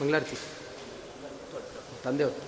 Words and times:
ಮಂಗಳಾರತಿ. 0.00 0.36
ತಂದೆ 2.04 2.24
ಹೊತ್ತು 2.24 2.44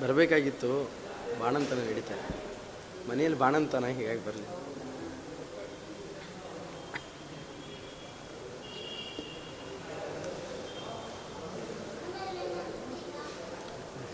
ಬರಬೇಕಾಗಿತ್ತು 0.00 0.70
ಬಾಣಂತನ 1.40 1.80
ನಡೀತಾರೆ 1.90 2.24
ಮನೆಯಲ್ಲಿ 3.08 3.38
ಬಾಣಂತನ 3.38 3.86
ಹೀಗಾಗಿ 3.88 4.22
ಬರಲಿ 4.26 4.46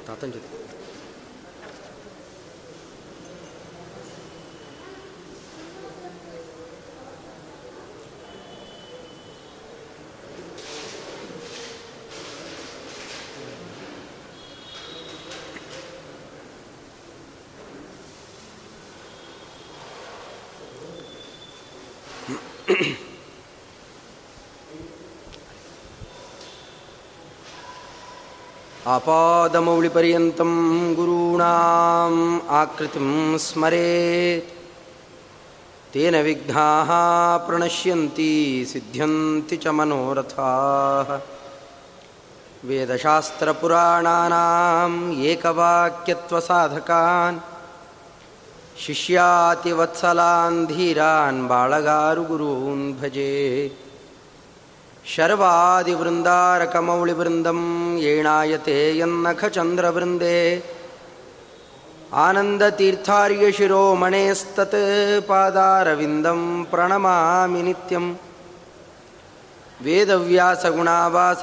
다 0.05 0.15
던져도 0.17 0.65
Mm-hmm. 22.67 23.04
आपादमौलिपर्यन्तं 28.87 30.95
गुरूणाम् 30.95 32.41
आकृतिं 32.49 33.39
स्मरेत्। 33.39 34.51
तेन 35.95 36.23
विघ्नाः 36.23 36.91
प्रणश्यन्ति 37.47 38.67
सिद्ध्यन्ति 38.73 39.57
च 39.57 39.67
मनोरथाः। 39.67 41.19
वेदशास्त्रपुराणानाम् 42.69 45.25
एकवाक्यत्वसाधकान् 45.25 47.39
शिष्यातिवत्सलान् 48.87 50.67
धीरान् 50.67 51.49
बाळगारुगुरून् 51.49 52.93
भजे 52.93 53.73
शर्वादिवृन्दारकमौलिवृन्दं 55.13 57.61
येणायते 58.05 58.77
यन्नखचन्द्रवृन्दे। 58.99 60.39
आनन्दतीर्थार्यशिरोमणेस्तत् 62.27 64.79
पादारविन्दं 65.29 66.41
प्रणमामि 66.71 67.61
नित्यं 67.63 68.05
वेदव्यासगुणावास 69.85 71.43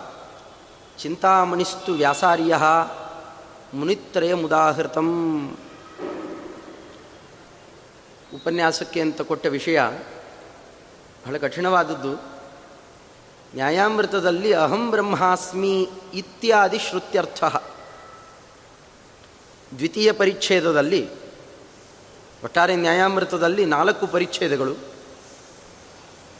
ಚಿಂತಾಮಣಿಸ್ತು 0.99 1.93
ವ್ಯಾಸಾರ್ಯ. 1.93 2.59
ಮುನಿತ್ರಯ 3.75 4.34
ಮುದಾಹೃತಂ. 4.34 5.56
ಉಪನ್ಯಾಸಕ್ಕೆ 8.34 9.00
ಅಂತ 9.00 9.20
ಕೊಟ್ಟ 9.20 9.47
ವಿಷಯ 9.47 9.81
ಬಹಳ 11.26 11.36
ಕಠಿಣವಾದದ್ದು. 11.36 12.14
ನ್ಯಾಯಾಮೃತದಲ್ಲಿ 13.54 14.53
ಅಹಂ 14.53 14.91
ಬ್ರಹ್ಮಾಸ್ಮಿ 14.91 15.88
ಇತ್ಯಾದಿ 16.14 16.78
ಶ್ರುತ್ಯರ್ಥ. 16.78 17.44
ದ್ವಿತೀಯ 19.78 20.12
ಪರಿಚ್ಛೇದದಲ್ಲಿ, 20.12 21.11
ಒಟ್ಟಾರೆ 22.44 22.76
ನ್ಯಾಯಾಮೃತದಲ್ಲಿ 22.76 23.64
ನಾಲ್ಕು 23.64 24.06
ಪರಿಚ್ಛೇದಗಳು. 24.06 24.76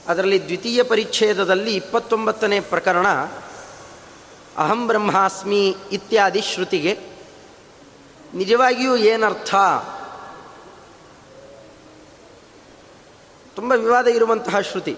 ಅದರಲ್ಲಿ 0.09 0.45
ದ್ವಿತೀಯ 0.45 0.83
ಪರಿಚ್ಛೇದದಲ್ಲಿ 0.83 1.77
ಇಪ್ಪತ್ತೊಂಬತ್ತನೇ 1.77 2.61
ಪ್ರಕರಣ, 2.61 3.09
ಅಹಂ 4.59 4.87
ಬ್ರಹ್ಮಾಸ್ಮಿ 4.87 5.77
ಇತ್ಯಾದಿ 5.93 6.41
ಶ್ರುತಿಗೆ 6.41 6.99
ನಿಜವಾಗಿಯೂ 8.35 8.97
ಏನರ್ಥ? 8.97 9.55
ತುಂಬ 13.55 13.73
ವಿವಾದ 13.73 14.07
ಇರುವಂತಹ 14.07 14.61
ಶ್ರುತಿ. 14.61 14.97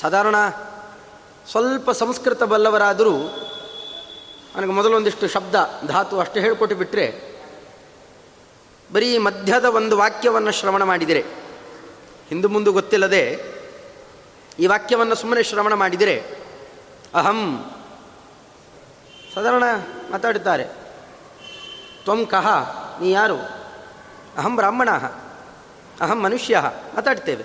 ಸಾಧಾರಣ 0.00 0.36
ಸ್ವಲ್ಪ 1.50 1.90
ಸಂಸ್ಕೃತ 1.90 2.42
ಬಲ್ಲವರಾದರೂ 2.42 3.14
ನನಗೆ 4.56 4.72
ಮೊದಲೊಂದಿಷ್ಟು 4.72 5.28
ಶಬ್ದ, 5.28 5.54
ಧಾತು 5.86 6.20
ಅಷ್ಟೇ 6.20 6.40
ಹೇಳಿಕೊಟ್ಟು 6.40 6.76
ಬಿಟ್ಟರೆ 6.76 7.06
ಬರೀ 8.92 9.18
ಮಧ್ಯದ 9.18 9.64
ಒಂದು 9.64 9.96
ವಾಕ್ಯವನ್ನು 9.96 10.52
ಶ್ರವಣ 10.52 10.82
ಮಾಡಿದರೆ, 10.82 11.24
ಹಿಂದು 12.28 12.48
ಮುಂದೆ 12.48 12.70
ಗೊತ್ತಿಲ್ಲದೆ 12.70 13.22
ಈ 14.58 14.66
ವಾಕ್ಯವನ್ನು 14.66 15.14
ಸುಮ್ಮನೆ 15.14 15.42
ಶ್ರವಣ 15.42 15.74
ಮಾಡಿದರೆ 15.74 16.14
ಅಹಂ. 17.14 17.40
ಸಾಧಾರಣ 19.34 19.64
ಮಾತಾಡುತ್ತಾರೆ, 20.10 20.64
ತ್ವಂ 22.04 22.26
ಕಹ, 22.26 22.46
ನೀ 23.00 23.10
ಯಾರು? 23.10 23.38
ಅಹಂ 24.38 24.56
ಬ್ರಾಹ್ಮಣ 24.56 24.88
ಅಹಂ 26.00 26.22
ಮನುಷ್ಯ 26.22 26.62
ಮಾತಾಡ್ತೇವೆ. 26.94 27.44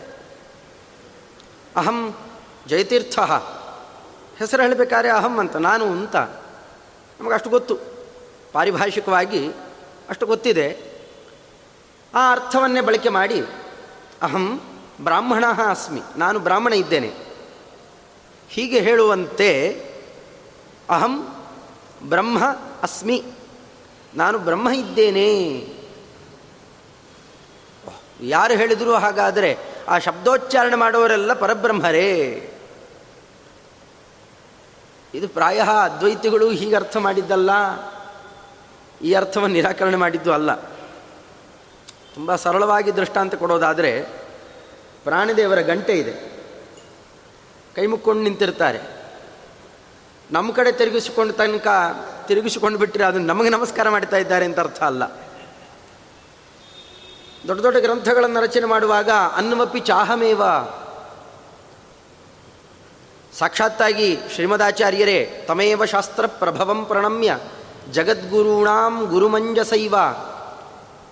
ಅಹಂ 1.75 2.15
ಜಯತೀರ್ಥ. 2.67 3.19
ಹೆಸರು 4.39 4.63
ಹೇಳಬೇಕಾದ್ರೆ 4.63 5.11
ಅಹಂ 5.11 5.39
ಅಂತ, 5.39 5.55
ನಾನು 5.55 5.85
ಅಂತ. 5.85 6.15
ನಮಗೆ 7.19 7.33
ಅಷ್ಟು 7.33 7.49
ಗೊತ್ತು. 7.49 7.75
ಪಾರಿಭಾಷಿಕವಾಗಿ 8.53 9.47
ಅಷ್ಟು 10.09 10.25
ಗೊತ್ತಿದೆ. 10.25 10.89
ಆ 12.15 12.31
ಅರ್ಥವನ್ನೇ 12.31 12.81
ಬಳಕೆ 12.81 13.09
ಮಾಡಿ 13.09 13.41
ಅಹಂ 14.21 14.61
ಬ್ರಾಹ್ಮಣ 15.01 15.45
ಅಸ್ಮಿ, 15.69 16.01
ನಾನು 16.17 16.39
ಬ್ರಾಹ್ಮಣ 16.39 16.73
ಇದ್ದೇನೆ. 16.73 17.13
ಹೀಗೆ 18.49 18.79
ಹೇಳುವಂತೆ 18.79 19.81
ಅಹಂ 20.89 21.45
ಬ್ರಹ್ಮ 22.03 22.43
ಅಸ್ಮಿ, 22.83 23.23
ನಾನು 24.15 24.39
ಬ್ರಹ್ಮ 24.39 24.69
ಇದ್ದೇನೆ. 24.69 25.67
ಯಾರು 28.21 28.53
ಹೇಳಿದರೂ 28.53 28.93
ಹಾಗಾದರೆ 28.93 29.57
ಆ 29.87 29.97
ಶಬ್ದೋಚ್ಚಾರಣೆ 29.97 30.75
ಮಾಡುವವರೆಲ್ಲ 30.75 31.33
ಪರಬ್ರಹ್ಮರೇ. 31.33 32.45
ಇದು 35.13 35.27
ಪ್ರಾಯ 35.27 35.59
ಅದ್ವೈತಿಗಳು 35.59 36.51
ಹೀಗೆ 36.51 36.75
ಅರ್ಥ 36.75 36.97
ಮಾಡಿದ್ದಲ್ಲ. 36.97 37.49
ಈ 39.01 39.13
ಅರ್ಥವನ್ನು 39.13 39.55
ನಿರಾಕರಣೆ 39.55 39.97
ಮಾಡಿದ್ದು 39.97 40.33
ಅಲ್ಲ. 40.33 40.55
ತುಂಬ 42.15 42.35
ಸರಳವಾಗಿ 42.35 42.95
ದೃಷ್ಟಾಂತ 42.95 43.35
ಕೊಡೋದಾದರೆ 43.35 44.01
ಪ್ರಾಣಿದೇವರ 45.03 45.61
ಗಂಟೆ 45.61 45.93
ಇದೆ. 45.93 46.11
ಕೈ 47.75 47.85
ಮುಕ್ಕೊಂಡು 47.85 48.23
ನಿಂತಿರ್ತಾರೆ. 48.23 48.79
ನಮ್ಮ 50.31 50.51
ಕಡೆ 50.51 50.71
ತಿರುಗಿಸಿಕೊಂಡ 50.71 51.31
ತನಕ 51.31 51.67
ತಿರುಗಿಸಿಕೊಂಡು 52.27 52.79
ಬಿಟ್ಟರೆ 52.79 53.03
ಅದನ್ನು 53.03 53.27
ನಮಗೆ 53.27 53.49
ನಮಸ್ಕಾರ 53.49 53.89
ಮಾಡ್ತಾ 53.89 54.17
ಇದ್ದಾರೆ 54.17 54.45
ಅಂತ 54.45 54.59
ಅರ್ಥ 54.59 54.83
ಅಲ್ಲ. 54.83 55.28
ದೊಡ್ಡ 57.47 57.61
ದೊಡ್ಡ 57.61 57.77
ಗ್ರಂಥಗಳನ್ನು 57.77 58.41
ರಚನೆ 58.41 58.65
ಮಾಡುವಾಗ 58.65 59.09
ಅನ್ನಮಪ್ಪಿ 59.35 59.79
ಚಾಹಮೇವ. 59.79 60.41
ಸಾಕ್ಷಾತ್ತಾಗಿ 63.39 64.17
ಶ್ರೀಮದಾಚಾರ್ಯರೇ, 64.33 65.45
ತಮೇವ 65.47 65.85
ಶಾಸ್ತ್ರ 65.85 66.25
ಪ್ರಭವಂ 66.27 66.85
ಪ್ರಣಮ್ಯ, 66.85 67.37
ಜಗದ್ಗುರುಣಾಂ 67.91 69.05
ಗುರುಮಂಜಸೈವ. 69.05 69.95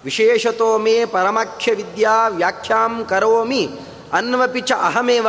ವಿಶೇಷತೋ 0.04 0.78
ಮೇ 0.78 1.06
ಪರಮಾಖ್ಯ 1.06 1.74
ವಿದ್ಯಾ 1.74 2.28
ವ್ಯಾಖ್ಯಾಂ 2.28 3.06
ಕರೋಮಿ 3.06 3.80
ಅನ್ವಪಿ 4.14 4.62
ಚ 4.62 4.72
ಅಹಮೇವ. 4.72 5.28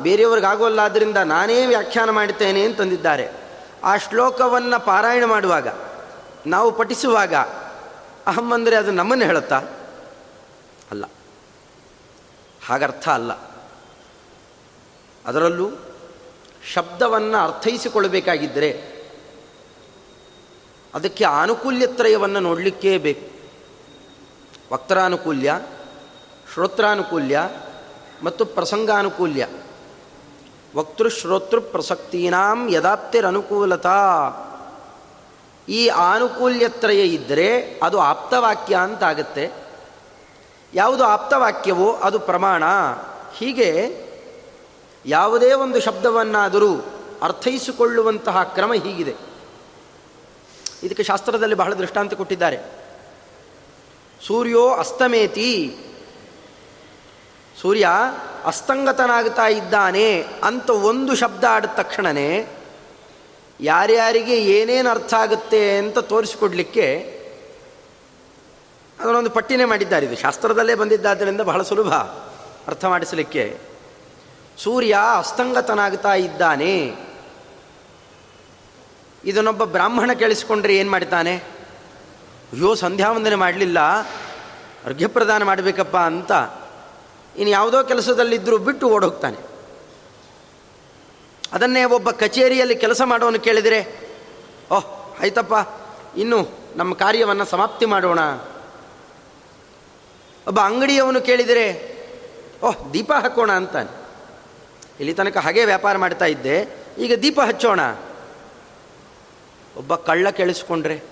ಬೇರೆಯವ್ರಿಗಾಗೋಲ್ಲ 0.00 0.78
ಆದ್ದರಿಂದ 0.78 1.16
ನಾನೇ 1.16 1.66
ವ್ಯಾಖ್ಯಾನ 1.66 2.10
ಮಾಡುತ್ತೇನೆ 2.10 2.62
ಅಂತಂದಿದ್ದಾರೆ. 2.62 3.28
ಆ 3.84 3.96
ಶ್ಲೋಕವನ್ನು 3.96 4.86
ಪಾರಾಯಣ 4.86 5.24
ಮಾಡುವಾಗ, 5.24 5.68
ನಾವು 6.46 6.72
ಪಠಿಸುವಾಗ, 6.72 7.34
ಅಹಂ 8.26 8.52
ಅಂದರೆ 8.52 8.76
ಅದು 8.76 8.90
ನಮ್ಮನ್ನು 8.90 9.24
ಹೇಳುತ್ತಾ? 9.24 9.62
ಅಲ್ಲ. 10.90 11.04
ಹಾಗರ್ಥ 12.66 13.08
ಅಲ್ಲ. 13.08 13.32
ಅದರಲ್ಲೂ 15.26 15.70
ಶಬ್ದವನ್ನು 16.72 17.38
ಅರ್ಥೈಸಿಕೊಳ್ಳಬೇಕಾಗಿದ್ದರೆ 17.38 19.00
ಅದಕ್ಕೆ 20.94 21.24
ಆನುಕೂಲ್ಯತ್ರಯವನ್ನು 21.24 22.40
ನೋಡಲಿಕ್ಕೇ 22.40 22.98
ಬೇಕು. 22.98 23.40
ವಕ್ತಾನುಕೂಲ್ಯ 24.72 25.60
ಶ್ರೋತ್ರಾನುಕೂಲ್ಯ 26.54 27.50
ಮತ್ತು 28.22 28.44
ಪ್ರಸಂಗಾನುಕೂಲ್ಯ. 28.44 29.48
ವಕ್ತೃಶ್ರೋತೃ 30.76 31.60
ಪ್ರಸಕ್ತೀನಾಂ 31.60 32.72
ಯದಾಪ್ತಿರನುಕೂಲತಾ. 32.72 34.30
ಈ 35.68 35.88
ಆನುಕೂಲ್ಯತ್ರಯ 35.88 37.00
ಇದ್ದರೆ 37.06 37.80
ಅದು 37.82 37.98
ಆಪ್ತವಾಕ್ಯ 37.98 38.76
ಅಂತಾಗುತ್ತೆ 38.76 39.69
ಯಾವುದು 40.74 41.04
ಆಪ್ತವಾಕ್ಯವೋ, 41.04 41.92
ಅದು 41.92 42.18
ಪ್ರಮಾಣ. 42.18 42.64
ಹೀಗೆ 43.36 44.00
ಯಾವುದೇ 45.06 45.52
ಒಂದು 45.52 45.80
ಶಬ್ದವನ್ನಾದರೂ 45.80 46.84
ಅರ್ಥೈಸಿಕೊಳ್ಳುವಂತಹ 47.22 48.42
ಕ್ರಮ 48.42 48.72
ಹೀಗಿದೆ. 48.72 49.14
ಇದಕ್ಕೆ 50.82 51.02
ಶಾಸ್ತ್ರದಲ್ಲಿ 51.02 51.54
ಬಹಳ 51.54 51.74
ದೃಷ್ಟಾಂತ 51.74 52.14
ಕೊಟ್ಟಿದ್ದಾರೆ. 52.14 52.58
ಸೂರ್ಯೋ 54.26 54.70
ಅಸ್ತಮೇತಿ. 54.70 55.76
ಸೂರ್ಯ 57.60 57.88
ಅಸ್ತಂಗತನಾಗ್ತಾ 58.44 59.46
ಇದ್ದಾನೆ 59.46 60.26
ಅಂತ 60.42 60.70
ಒಂದು 60.70 61.16
ಶಬ್ದ 61.16 61.44
ಆಡಿದ 61.48 61.70
ತಕ್ಷಣವೇ 61.70 62.56
ಯಾರ್ಯಾರಿಗೆ 63.60 64.36
ಏನೇನು 64.36 64.90
ಅರ್ಥ 64.90 65.14
ಆಗುತ್ತೆ 65.14 65.78
ಅಂತ 65.78 65.98
ತೋರಿಸಿಕೊಡ್ಲಿಕ್ಕೆ 65.98 67.19
ಅದನ್ನೊಂದು 69.00 69.30
ಪಟ್ಟಿನೇ 69.30 69.64
ಮಾಡಿದ್ದಾರೆ. 69.64 70.06
ಇದು 70.06 70.16
ಶಾಸ್ತ್ರದಲ್ಲೇ 70.16 70.74
ಬಂದಿದ್ದಾದ್ದರಿಂದ 70.74 71.40
ಬಹಳ 71.40 71.62
ಸುಲಭ 71.62 71.94
ಅರ್ಥ 72.66 72.84
ಮಾಡಿಸಲಿಕ್ಕೆ. 72.84 73.58
ಸೂರ್ಯ 74.58 74.98
ಅಸ್ತಂಗತನಾಗ್ತಾ 75.18 76.14
ಇದ್ದಾನೆ. 76.14 76.96
ಇದನ್ನೊಬ್ಬ 79.24 79.64
ಬ್ರಾಹ್ಮಣ 79.64 80.12
ಕೇಳಿಸ್ಕೊಂಡ್ರೆ 80.12 80.76
ಏನು 80.76 80.90
ಮಾಡ್ತಾನೆ 80.90 81.36
ಅಯ್ಯೋ 82.52 82.74
ಸಂಧ್ಯಾವಂದನೆ 82.74 83.34
ಮಾಡಲಿಲ್ಲ. 83.34 83.78
ಅರ್ಘ್ಯಪ್ರದಾನ 84.84 85.42
ಮಾಡಬೇಕಪ್ಪ 85.42 85.96
ಅಂತ. 85.96 86.32
ಇನ್ನು 87.36 87.50
ಯಾವುದೋ 87.50 87.82
ಕೆಲಸದಲ್ಲಿದ್ದರೂ 87.82 88.58
ಬಿಟ್ಟು 88.58 88.88
ಓಡೋಗ್ತಾನೆ. 88.88 89.36
ಅದನ್ನೇ 91.52 91.84
ಒಬ್ಬ 91.84 92.10
ಕಚೇರಿಯಲ್ಲಿ 92.10 92.76
ಕೆಲಸ 92.76 93.02
ಮಾಡೋನು 93.04 93.40
ಕೇಳಿದರೆ, 93.40 94.08
ಓಹ್, 94.72 95.16
ಆಯ್ತಪ್ಪ. 95.22 95.68
ಇನ್ನು 96.18 96.48
ನಮ್ಮ 96.76 96.94
ಕಾರ್ಯವನ್ನು 96.94 97.44
ಸಮಾಪ್ತಿ 97.44 97.86
ಮಾಡೋಣ. 97.86 98.18
ಒಬ್ಬ 100.50 100.60
ಅಂಗಡಿಯವನು 100.60 101.20
ಕೇಳಿದರೆ, 101.20 101.96
ಓಹ್, 102.62 102.92
ದೀಪ 102.92 103.12
ಹಾಕೋಣ 103.12 103.52
ಅಂತಾನೆ. 103.52 103.96
ಇಲ್ಲಿ 105.00 105.14
ತನಕ 105.14 105.36
ಹಾಗೆ 105.36 105.64
ವ್ಯಾಪಾರ 105.64 105.96
ಮಾಡ್ತಾ 105.96 106.24
ಇದ್ದೆ, 106.24 106.76
ಈಗ 106.98 107.18
ದೀಪ 107.18 107.40
ಹಚ್ಚೋಣ. 107.40 107.80
ಒಬ್ಬ 109.76 109.94
ಕಳ್ಳ 109.94 110.30
ಕೇಳಿಸ್ಕೊಂಡ್ರೆ 110.30 111.02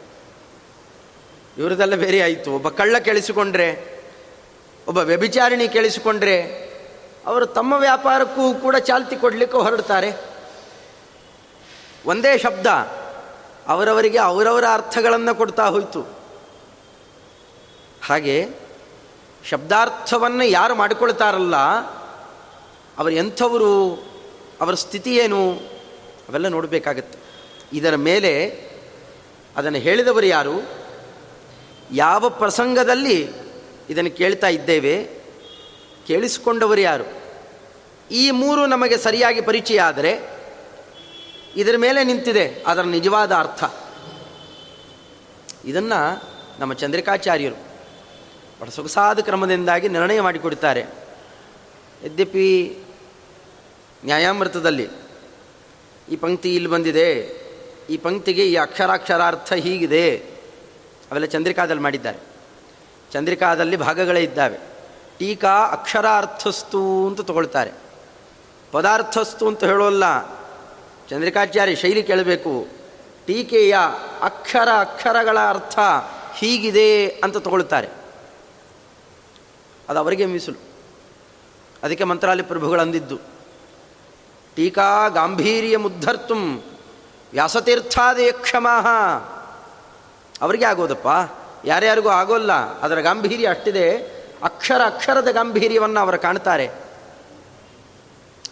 ಇವರದೆಲ್ಲ 1.59 1.95
ಬೇರೆ 1.95 2.21
ಆಯಿತು. 2.21 2.53
ಒಬ್ಬ 2.53 2.69
ಕಳ್ಳ 2.69 2.99
ಕೇಳಿಸಿಕೊಂಡ್ರೆ, 2.99 4.01
ಒಬ್ಬ 4.89 4.99
ವ್ಯಭಿಚಾರಿಣಿ 4.99 5.69
ಕೇಳಿಸಿಕೊಂಡ್ರೆ, 5.69 6.43
ಅವರು 7.27 7.47
ತಮ್ಮ 7.47 7.73
ವ್ಯಾಪಾರಕ್ಕೂ 7.73 8.55
ಕೂಡ 8.55 8.77
ಚಾಲ್ತಿ 8.77 9.17
ಕೊಡಲಿಕ್ಕೆ 9.17 9.59
ಹೊರಡ್ತಾರೆ. 9.59 10.13
ಒಂದೇ 12.07 12.39
ಶಬ್ದ, 12.39 12.67
ಅವರವರಿಗೆ 13.69 14.19
ಅವರವರ 14.19 14.65
ಅರ್ಥಗಳನ್ನು 14.73 15.35
ಕೊಡ್ತಾ 15.35 15.67
ಹೋಯಿತು. 15.67 16.03
ಹಾಗೆ 18.07 18.68
ಶಬ್ದಾರ್ಥವನ್ನು 19.45 20.45
ಯಾರು 20.45 20.75
ಮಾಡಿಕೊಳ್ತಾರಲ್ಲ, 20.75 21.57
ಅವರು 22.99 23.11
ಎಂಥವರು, 23.11 23.95
ಅವರ 24.61 24.75
ಸ್ಥಿತಿ 24.75 25.17
ಏನು, 25.17 25.53
ಅವೆಲ್ಲ 26.29 26.49
ನೋಡಬೇಕಾಗತ್ತೆ. 26.49 27.19
ಇದರ 27.73 27.97
ಮೇಲೆ 27.97 28.65
ಅದನ್ನು 29.57 29.79
ಹೇಳಿದವರು 29.79 30.27
ಯಾರು? 30.27 30.69
ಯಾವ 31.93 32.29
ಪ್ರಸಂಗದಲ್ಲಿ 32.29 33.29
ಇದನ್ನು 33.91 34.11
ಕೇಳ್ತಾ 34.11 34.49
ಇದ್ದೇವೆ? 34.49 35.05
ಕೇಳಿಸಿಕೊಂಡವರು 36.07 36.81
ಯಾರು? 36.81 37.05
ಈ 38.11 38.31
ಮೂರು 38.31 38.67
ನಮಗೆ 38.67 38.97
ಸರಿಯಾಗಿ 38.97 39.41
ಪರಿಚಯ 39.41 39.81
ಆದರೆ, 39.81 40.39
ಇದರ 41.57 41.75
ಮೇಲೆ 41.77 42.05
ನಿಂತಿದೆ 42.05 42.65
ಅದರ 42.67 42.83
ನಿಜವಾದ 42.83 43.33
ಅರ್ಥ. 43.33 43.65
ಇದನ್ನು 45.65 46.23
ನಮ್ಮ 46.59 46.73
ಚಂದ್ರಿಕಾಚಾರ್ಯರು 46.73 47.68
ಬಹಳ 48.61 48.69
ಸೊಗಸಾದ 48.69 49.19
ಕ್ರಮದಿಂದಾಗಿ 49.19 49.89
ನಿರ್ಣಯ 49.89 50.21
ಮಾಡಿಕೊಡುತ್ತಾರೆ. 50.21 50.87
ಯದ್ಯಪಿ 52.05 52.79
ನ್ಯಾಯಾಮೃತದಲ್ಲಿ 54.05 54.89
ಈ 56.09 56.17
ಪಂಕ್ತಿ 56.17 56.55
ಇಲ್ಲಿ 56.55 56.71
ಬಂದಿದೆ, 56.71 57.11
ಈ 57.91 57.97
ಪಂಕ್ತಿಗೆ 57.97 58.47
ಈ 58.47 58.57
ಅಕ್ಷರಾಕ್ಷರಾರ್ಥ 58.57 59.53
ಹೀಗಿದೆ, 59.53 60.17
ಅವೆಲ್ಲ 61.11 61.27
ಚಂದ್ರಿಕಾದಲ್ಲಿ 61.27 61.83
ಮಾಡಿದ್ದಾರೆ. 61.83 62.19
ಚಂದ್ರಿಕಾದಲ್ಲಿ 63.13 63.77
ಭಾಗಗಳೇ 63.77 64.21
ಇದ್ದಾವೆ. 64.21 64.59
ಟೀಕಾ 65.19 65.71
ಅಕ್ಷರಾರ್ಥಸ್ತು 65.71 67.07
ಅಂತ 67.07 67.21
ತಗೊಳ್ತಾರೆ. 67.21 67.71
ಪದಾರ್ಥಸ್ತು 68.73 69.49
ಅಂತ 69.49 69.65
ಹೇಳೋಲ್ಲ. 69.65 70.29
ಚಂದ್ರಿಕಾಚಾರ್ಯ 71.09 71.75
ಶೈಲಿ 71.75 72.03
ಕೇಳಬೇಕು. 72.03 72.67
ಟೀಕೆಯ 73.27 73.77
ಅಕ್ಷರ 74.23 74.69
ಅಕ್ಷರಗಳ 74.81 75.39
ಅರ್ಥ 75.39 75.79
ಹೀಗಿದೆ 76.35 77.09
ಅಂತ 77.09 77.37
ತಗೊಳ್ತಾರೆ. 77.37 77.89
ಅದು 79.89 79.99
ಅವರಿಗೆ 79.99 80.27
ಮೀಸಲು. 80.27 80.61
ಅದಕ್ಕೆ 81.83 82.05
ಮಂತ್ರಾಲಯ 82.05 82.43
ಪ್ರಭುಗಳು 82.43 82.81
ಅಂದಿದ್ದು, 82.81 83.19
ಟೀಕಾ 84.57 85.09
ಗಾಂಭೀರ್ಯ 85.09 85.77
ಮುದ್ಧರ್ತು 85.77 86.35
ವ್ಯಾಸತೀರ್ಥಾದಯ 87.33 88.33
ಕ್ಷಮಾಹ 88.33 88.87
ಅವರಿಗೆ 90.43 90.65
ಆಗೋದಪ್ಪ. 90.65 91.07
ಯಾರ್ಯಾರಿಗೂ 91.65 92.09
ಆಗೋಲ್ಲ. 92.09 92.53
ಅದರ 92.81 93.01
ಗಾಂಭೀರ್ಯ 93.01 93.49
ಅಷ್ಟಿದೆ. 93.49 93.97
ಅಕ್ಷರ 94.43 94.81
ಅಕ್ಷರದ 94.87 95.29
ಗಾಂಭೀರ್ಯವನ್ನು 95.33 96.01
ಅವರು 96.01 96.19
ಕಾಣ್ತಾರೆ. 96.19 96.71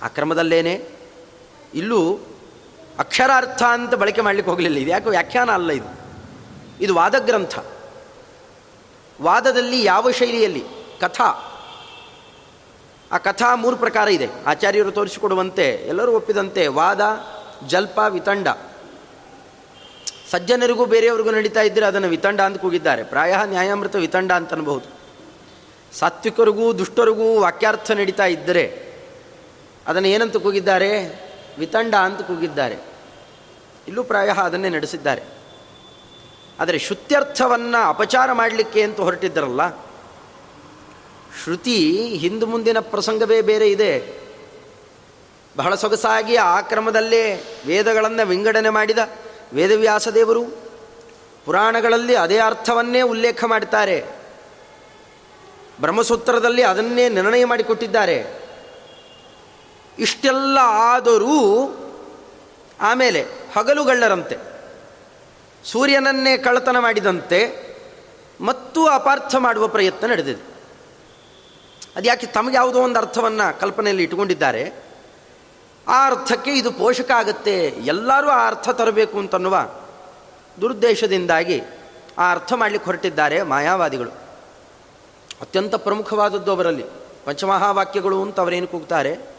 ಆ 0.02 0.08
ಕ್ರಮದಲ್ಲೇನೆ 0.08 0.88
ಇಲ್ಲೂ 1.74 2.18
ಅಕ್ಷರಾರ್ಥ 2.98 3.62
ಅಂತ 3.62 3.94
ಬಳಕೆ 3.94 4.20
ಮಾಡಲಿಕ್ಕೆ 4.20 4.50
ಹೋಗಲಿಲ್ಲ. 4.50 4.76
ಇದು 4.76 4.90
ಯಾಕೆ 4.90 5.08
ವ್ಯಾಖ್ಯಾನ 5.08 5.50
ಅಲ್ಲ 5.50 5.70
ಇದು. 5.70 5.88
ಇದು 6.80 6.94
ವಾದಗ್ರಂಥ. 6.94 7.58
ವಾದದಲ್ಲಿ 9.22 9.84
ಯಾವ 9.84 10.10
ಶೈಲಿಯಲ್ಲಿ? 10.10 10.75
ಕಥಾ. 11.00 11.52
ಆ 13.12 13.18
ಕಥಾ 13.18 13.54
ಮೂರು 13.54 13.76
ಪ್ರಕಾರ 13.76 14.08
ಇದೆ. 14.08 14.28
ಆಚಾರ್ಯರು 14.46 14.92
ತೋರಿಸಿಕೊಡುವಂತೆ 14.92 15.68
ಎಲ್ಲರೂ 15.68 16.12
ಒಪ್ಪಿದಂತೆ 16.12 16.66
ವಾದ, 16.66 17.00
ಜಲ್ಪ, 17.66 18.00
ವಿತಂಡ. 18.08 18.48
ಸಜ್ಜನರಿಗೂ 20.30 20.84
ಬೇರೆಯವ್ರಿಗೂ 20.84 21.30
ನಡೀತಾ 21.30 21.60
ಇದ್ದರೆ 21.60 21.86
ಅದನ್ನು 21.86 22.08
ವಿತಂಡ 22.08 22.40
ಅಂತ 22.40 22.60
ಕೂಗಿದ್ದಾರೆ. 22.60 23.02
ಪ್ರಾಯ 23.02 23.34
ನ್ಯಾಯಾಮೃತ 23.44 23.96
ವಿತಂಡ 23.96 24.32
ಅಂತ 24.32 24.52
ಅನ್ಬಹುದು. 24.54 24.96
ಸಾತ್ವಿಕರಿಗೂ 25.96 26.72
ದುಷ್ಟರಿಗೂ 26.72 27.40
ವಾಕ್ಯಾರ್ಥ 27.40 27.90
ನಡೀತಾ 27.90 28.26
ಇದ್ದರೆ 28.26 28.86
ಅದನ್ನು 29.86 30.08
ಏನಂತ 30.08 30.36
ಕೂಗಿದ್ದಾರೆ? 30.36 31.26
ವಿತಂಡ 31.58 31.94
ಅಂತ 31.94 32.22
ಕೂಗಿದ್ದಾರೆ. 32.22 32.76
ಇಲ್ಲೂ 33.88 34.04
ಪ್ರಾಯ 34.04 34.28
ಅದನ್ನೇ 34.28 34.68
ನಡೆಸಿದ್ದಾರೆ. 34.68 35.22
ಆದರೆ 36.60 36.78
ಶುತ್ಯರ್ಥವನ್ನು 36.78 37.88
ಅಪಚಾರ 37.88 38.32
ಮಾಡಲಿಕ್ಕೆ 38.32 38.82
ಅಂತ 38.82 39.00
ಹೊರಟಿದ್ದರಲ್ಲ 39.00 39.85
ಶ್ರುತಿ 41.42 42.06
ಹಿಂದು 42.16 42.46
ಮುಂದಿನ 42.46 42.78
ಪ್ರಸಂಗವೇ 42.80 43.40
ಬೇರೆ 43.40 43.70
ಇದೆ. 43.70 44.20
ಬಹಳ 45.56 45.74
ಸೊಗಸಾಗಿ 45.74 46.36
ಆ 46.36 46.60
ಕ್ರಮದಲ್ಲೇ 46.60 47.44
ವೇದಗಳನ್ನು 47.66 48.26
ವಿಂಗಡಣೆ 48.26 48.68
ಮಾಡಿದ 48.68 48.98
ವೇದವ್ಯಾಸ 49.52 50.08
ದೇವರು 50.08 50.44
ಪುರಾಣಗಳಲ್ಲಿ 51.44 52.16
ಅದೇ 52.16 52.38
ಅರ್ಥವನ್ನೇ 52.38 53.02
ಉಲ್ಲೇಖ 53.02 53.44
ಮಾಡುತ್ತಾರೆ. 53.44 54.04
ಬ್ರಹ್ಮಸೂತ್ರದಲ್ಲಿ 55.80 56.62
ಅದನ್ನೇ 56.62 57.08
ನಿರ್ಣಯ 57.08 57.44
ಮಾಡಿಕೊಟ್ಟಿದ್ದಾರೆ. 57.44 58.46
ಇಷ್ಟೆಲ್ಲ 59.98 60.58
ಆದರೂ 60.92 61.38
ಆಮೇಲೆ 62.80 63.24
ಹಗಲುಗಳ್ಳರಂತೆ, 63.56 64.36
ಸೂರ್ಯನನ್ನೇ 65.64 66.36
ಕಳ್ಳತನ 66.36 66.78
ಮಾಡಿದಂತೆ, 66.78 67.66
ಮತ್ತು 68.40 68.86
ಅಪಾರ್ಥ 68.86 69.34
ಮಾಡುವ 69.34 69.68
ಪ್ರಯತ್ನ 69.68 70.06
ನಡೆದಿದೆ. 70.06 70.55
ಅದು 71.96 72.08
ಯಾಕೆ 72.08 72.26
ತಮಗೆ 72.26 72.56
ಯಾವುದೋ 72.56 72.80
ಒಂದು 72.80 73.00
ಅರ್ಥವನ್ನು 73.00 73.60
ಕಲ್ಪನೆಯಲ್ಲಿ 73.60 74.02
ಇಟ್ಟುಕೊಂಡಿದ್ದಾರೆ. 74.02 74.72
ಆ 75.88 76.06
ಅರ್ಥಕ್ಕೆ 76.06 76.52
ಇದು 76.52 76.72
ಪೋಷಕ 76.72 77.10
ಆಗುತ್ತೆ. 77.10 77.64
ಎಲ್ಲರೂ 77.66 78.28
ಆ 78.28 78.46
ಅರ್ಥ 78.46 78.68
ತರಬೇಕು 78.68 79.18
ಅಂತನ್ನುವ 79.18 79.68
ದುರುದ್ದೇಶದಿಂದಾಗಿ 80.60 81.62
ಆ 82.18 82.32
ಅರ್ಥ 82.32 82.52
ಮಾಡಲಿಕ್ಕೆ 82.52 82.84
ಹೊರಟಿದ್ದಾರೆ 82.84 83.42
ಮಾಯಾವಾದಿಗಳು. 83.42 84.10
ಅತ್ಯಂತ 85.40 85.74
ಪ್ರಮುಖವಾದದ್ದು 85.74 86.52
ಅವರಲ್ಲಿ. 86.52 86.84
ಪಂಚಮಹಾವಾಕ್ಯಗಳು 87.24 88.22
ಅಂತ 88.22 88.40
ಅವರೇನು 88.40 88.66
ಕೂಗ್ತಾರೆ? 88.66 89.36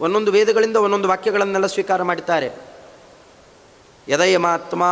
ಒಂದೊಂದು 0.00 0.32
ವೇದಗಳಿಂದ 0.32 0.76
ಒಂದೊಂದು 0.76 1.08
ವಾಕ್ಯಗಳನ್ನೆಲ್ಲ 1.08 1.66
ಸ್ವೀಕಾರ 1.66 2.02
ಮಾಡುತ್ತಾರೆ 2.02 2.52
ಯದಯಮಾತ್ಮ 4.08 4.84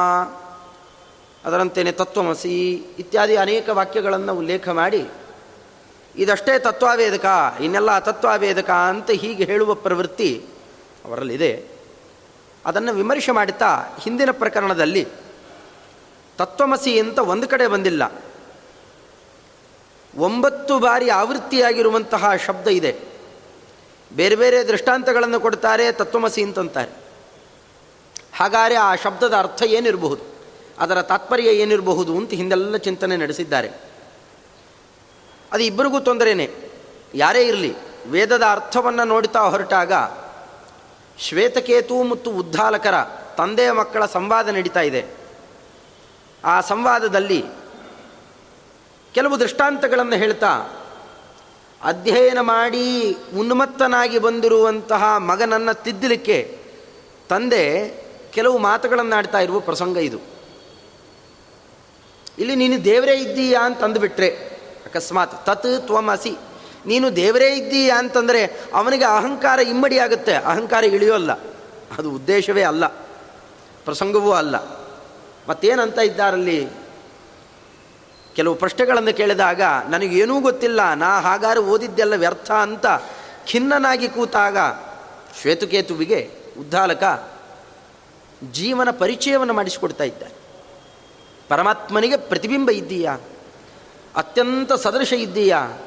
ಅದರಂತೆಯೇ 1.44 1.92
ತತ್ವಮಸಿ, 1.92 2.72
ಇತ್ಯಾದಿ 2.72 3.36
ಅನೇಕ 3.36 3.68
ವಾಕ್ಯಗಳನ್ನು 3.68 4.34
ಉಲ್ಲೇಖ 4.34 4.68
ಮಾಡಿ 4.68 5.08
ಇದಷ್ಟೇ 6.16 6.58
ತತ್ವಾವೇದಕ, 6.58 7.54
ಇನ್ನೆಲ್ಲ 7.60 7.98
ತತ್ವಾವೇದಕ 7.98 8.70
ಅಂತ 8.70 9.10
ಹೀಗೆ 9.10 9.44
ಹೇಳುವ 9.44 9.74
ಪ್ರವೃತ್ತಿ 9.74 10.44
ಅವರಲ್ಲಿದೆ. 11.04 11.64
ಅದನ್ನು 12.66 12.92
ವಿಮರ್ಶೆ 12.92 13.32
ಮಾಡುತ್ತಾ 13.32 13.98
ಹಿಂದಿನ 14.00 14.30
ಪ್ರಕರಣದಲ್ಲಿ 14.30 15.08
ತತ್ವಮಸಿ 16.38 16.98
ಅಂತ 16.98 17.18
ಒಂದು 17.18 17.48
ಕಡೆ 17.48 17.66
ಬಂದಿಲ್ಲ. 17.66 18.22
ಒಂಬತ್ತು 20.16 20.78
ಬಾರಿ 20.78 21.10
ಆವೃತ್ತಿಯಾಗಿರುವಂತಹ 21.10 22.34
ಶಬ್ದ 22.46 22.68
ಇದೆ. 22.68 23.00
ಬೇರೆ 24.12 24.36
ಬೇರೆ 24.36 24.64
ದೃಷ್ಟಾಂತಗಳನ್ನು 24.64 25.40
ಕೊಡ್ತಾರೆ 25.40 25.92
ತತ್ವಮಸಿ 25.92 26.42
ಅಂತಂತಾರೆ. 26.42 26.90
ಹಾಗಾದರೆ 28.34 28.74
ಆ 28.74 28.94
ಶಬ್ದದ 28.94 29.34
ಅರ್ಥ 29.36 29.62
ಏನಿರಬಹುದು? 29.62 30.22
ಅದರ 30.78 31.02
ತಾತ್ಪರ್ಯ 31.02 31.44
ಏನಿರಬಹುದು 31.44 32.16
ಅಂತ 32.16 32.30
ಹಿಂದೆಲ್ಲ 32.30 32.76
ಚಿಂತನೆ 32.76 33.16
ನಡೆಸಿದ್ದಾರೆ. 33.16 33.93
ಅದು 35.54 35.62
ಇಬ್ಬರಿಗೂ 35.62 36.00
ತೊಂದರೆಯೇ 36.00 36.70
ಯಾರೇ 37.14 37.46
ಇರಲಿ, 37.46 37.74
ವೇದದ 38.10 38.42
ಅರ್ಥವನ್ನು 38.50 39.04
ನೋಡ್ತಾ 39.04 39.40
ಹೊರಟಾಗ 39.40 39.92
ಶ್ವೇತಕೇತು 41.18 42.02
ಮತ್ತು 42.02 42.30
ಉದ್ದಾಲಕರ 42.30 42.94
ತಂದೆಯ 43.36 43.70
ಮಕ್ಕಳ 43.70 44.06
ಸಂವಾದ 44.06 44.48
ನಡೀತಾ 44.48 44.80
ಇದೆ. 44.80 45.04
ಆ 46.44 46.60
ಸಂವಾದದಲ್ಲಿ 46.60 47.44
ಕೆಲವು 49.14 49.40
ದೃಷ್ಟಾಂತಗಳನ್ನು 49.40 50.16
ಹೇಳ್ತಾ, 50.16 50.48
ಅಧ್ಯಯನ 51.82 52.40
ಮಾಡಿ 52.40 53.12
ಉನ್ಮತ್ತನಾಗಿ 53.12 54.18
ಬಂದಿರುವಂತಹ 54.18 55.16
ಮಗನನ್ನು 55.16 55.82
ತಿದ್ದಲಿಕ್ಕೆ 55.82 56.58
ತಂದೆ 57.28 57.94
ಕೆಲವು 58.32 58.58
ಮಾತುಗಳನ್ನಾಡ್ತಾ 58.58 59.40
ಇರುವ 59.40 59.60
ಪ್ರಸಂಗ 59.60 59.96
ಇದು. 59.96 60.18
ಇಲ್ಲಿ 62.38 62.56
ನೀನು 62.56 62.84
ದೇವರೇ 62.84 63.14
ಇದ್ದೀಯಾ 63.14 63.60
ಅಂತ 63.60 63.84
ಅಂದುಬಿಟ್ರೆ 63.84 64.53
ಅಕಸ್ಮಾತ್ 64.94 65.46
ತತ್ 65.46 65.86
ತ್ವಮಸಿ. 65.86 66.30
ನೀನು 66.86 67.16
ದೇವರೇ 67.16 67.54
ಇದ್ದೀಯ 67.54 67.90
ಅಂತಂದರೆ 67.90 68.46
ಅವನಿಗೆ 68.74 69.04
ಅಹಂಕಾರ 69.04 69.58
ಇಮ್ಮಡಿ 69.58 69.98
ಆಗುತ್ತೆ 69.98 70.34
ಅಹಂಕಾರ 70.34 70.84
ಇಳಿಯೋಲ್ಲ 70.84 71.32
ಅದು 71.98 72.10
ಉದ್ದೇಶವೇ 72.10 72.62
ಅಲ್ಲ. 72.62 72.86
ಪ್ರಸಂಗವೂ 73.84 74.32
ಅಲ್ಲ. 74.32 74.56
ಮತ್ತೇನಂತ 75.48 75.98
ಇದ್ದಾರಲ್ಲಿ? 75.98 76.68
ಕೆಲವು 78.36 78.54
ಪ್ರಶ್ನೆಗಳನ್ನು 78.54 79.16
ಕೇಳಿದಾಗ 79.16 79.62
ನನಗೇನೂ 79.88 80.40
ಗೊತ್ತಿಲ್ಲ. 80.40 80.94
ನಾ 80.94 81.20
ಹಾಗಾದ್ರೆ 81.20 81.60
ಓದಿದ್ದೆಲ್ಲ 81.60 82.14
ವ್ಯರ್ಥ 82.14 82.50
ಅಂತ 82.50 82.86
ಖಿನ್ನನಾಗಿ 83.46 84.08
ಕೂತಾಗ 84.08 84.56
ಶ್ವೇತುಕೇತುವಿಗೆ 85.40 86.30
ಉದ್ದಾಲಕ 86.60 87.32
ಜೀವನ 88.52 88.90
ಪರಿಚಯವನ್ನು 88.90 89.54
ಮಾಡಿಸಿಕೊಡ್ತಾ 89.54 90.04
ಇದ್ದಾನೆ. 90.04 90.34
ಪರಮಾತ್ಮನಿಗೆ 91.48 92.16
ಪ್ರತಿಬಿಂಬ 92.16 92.70
ಇದ್ದೀಯಾ? 92.70 93.18
ಅತ್ಯಂತ 94.16 94.72
ಸದೃಶ 94.72 95.12
ಇದ್ದೀಯಾ? 95.12 95.78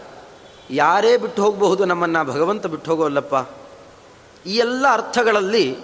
ಯಾರೇ 0.69 1.17
ಬಿಟ್ಟು 1.17 1.43
ಹೋಗಬಹುದು 1.43 1.85
ನಮ್ಮನ್ನು, 1.85 2.23
ಭಗವಂತ 2.23 2.65
ಬಿಟ್ಟು 2.65 2.91
ಹೋಗೋಲ್ಲಪ್ಪ 2.91 3.49
ಈ 4.47 4.55
ಎಲ್ಲ 4.55 4.85
ಅರ್ಥಗಳಲ್ಲಿ 4.91 5.75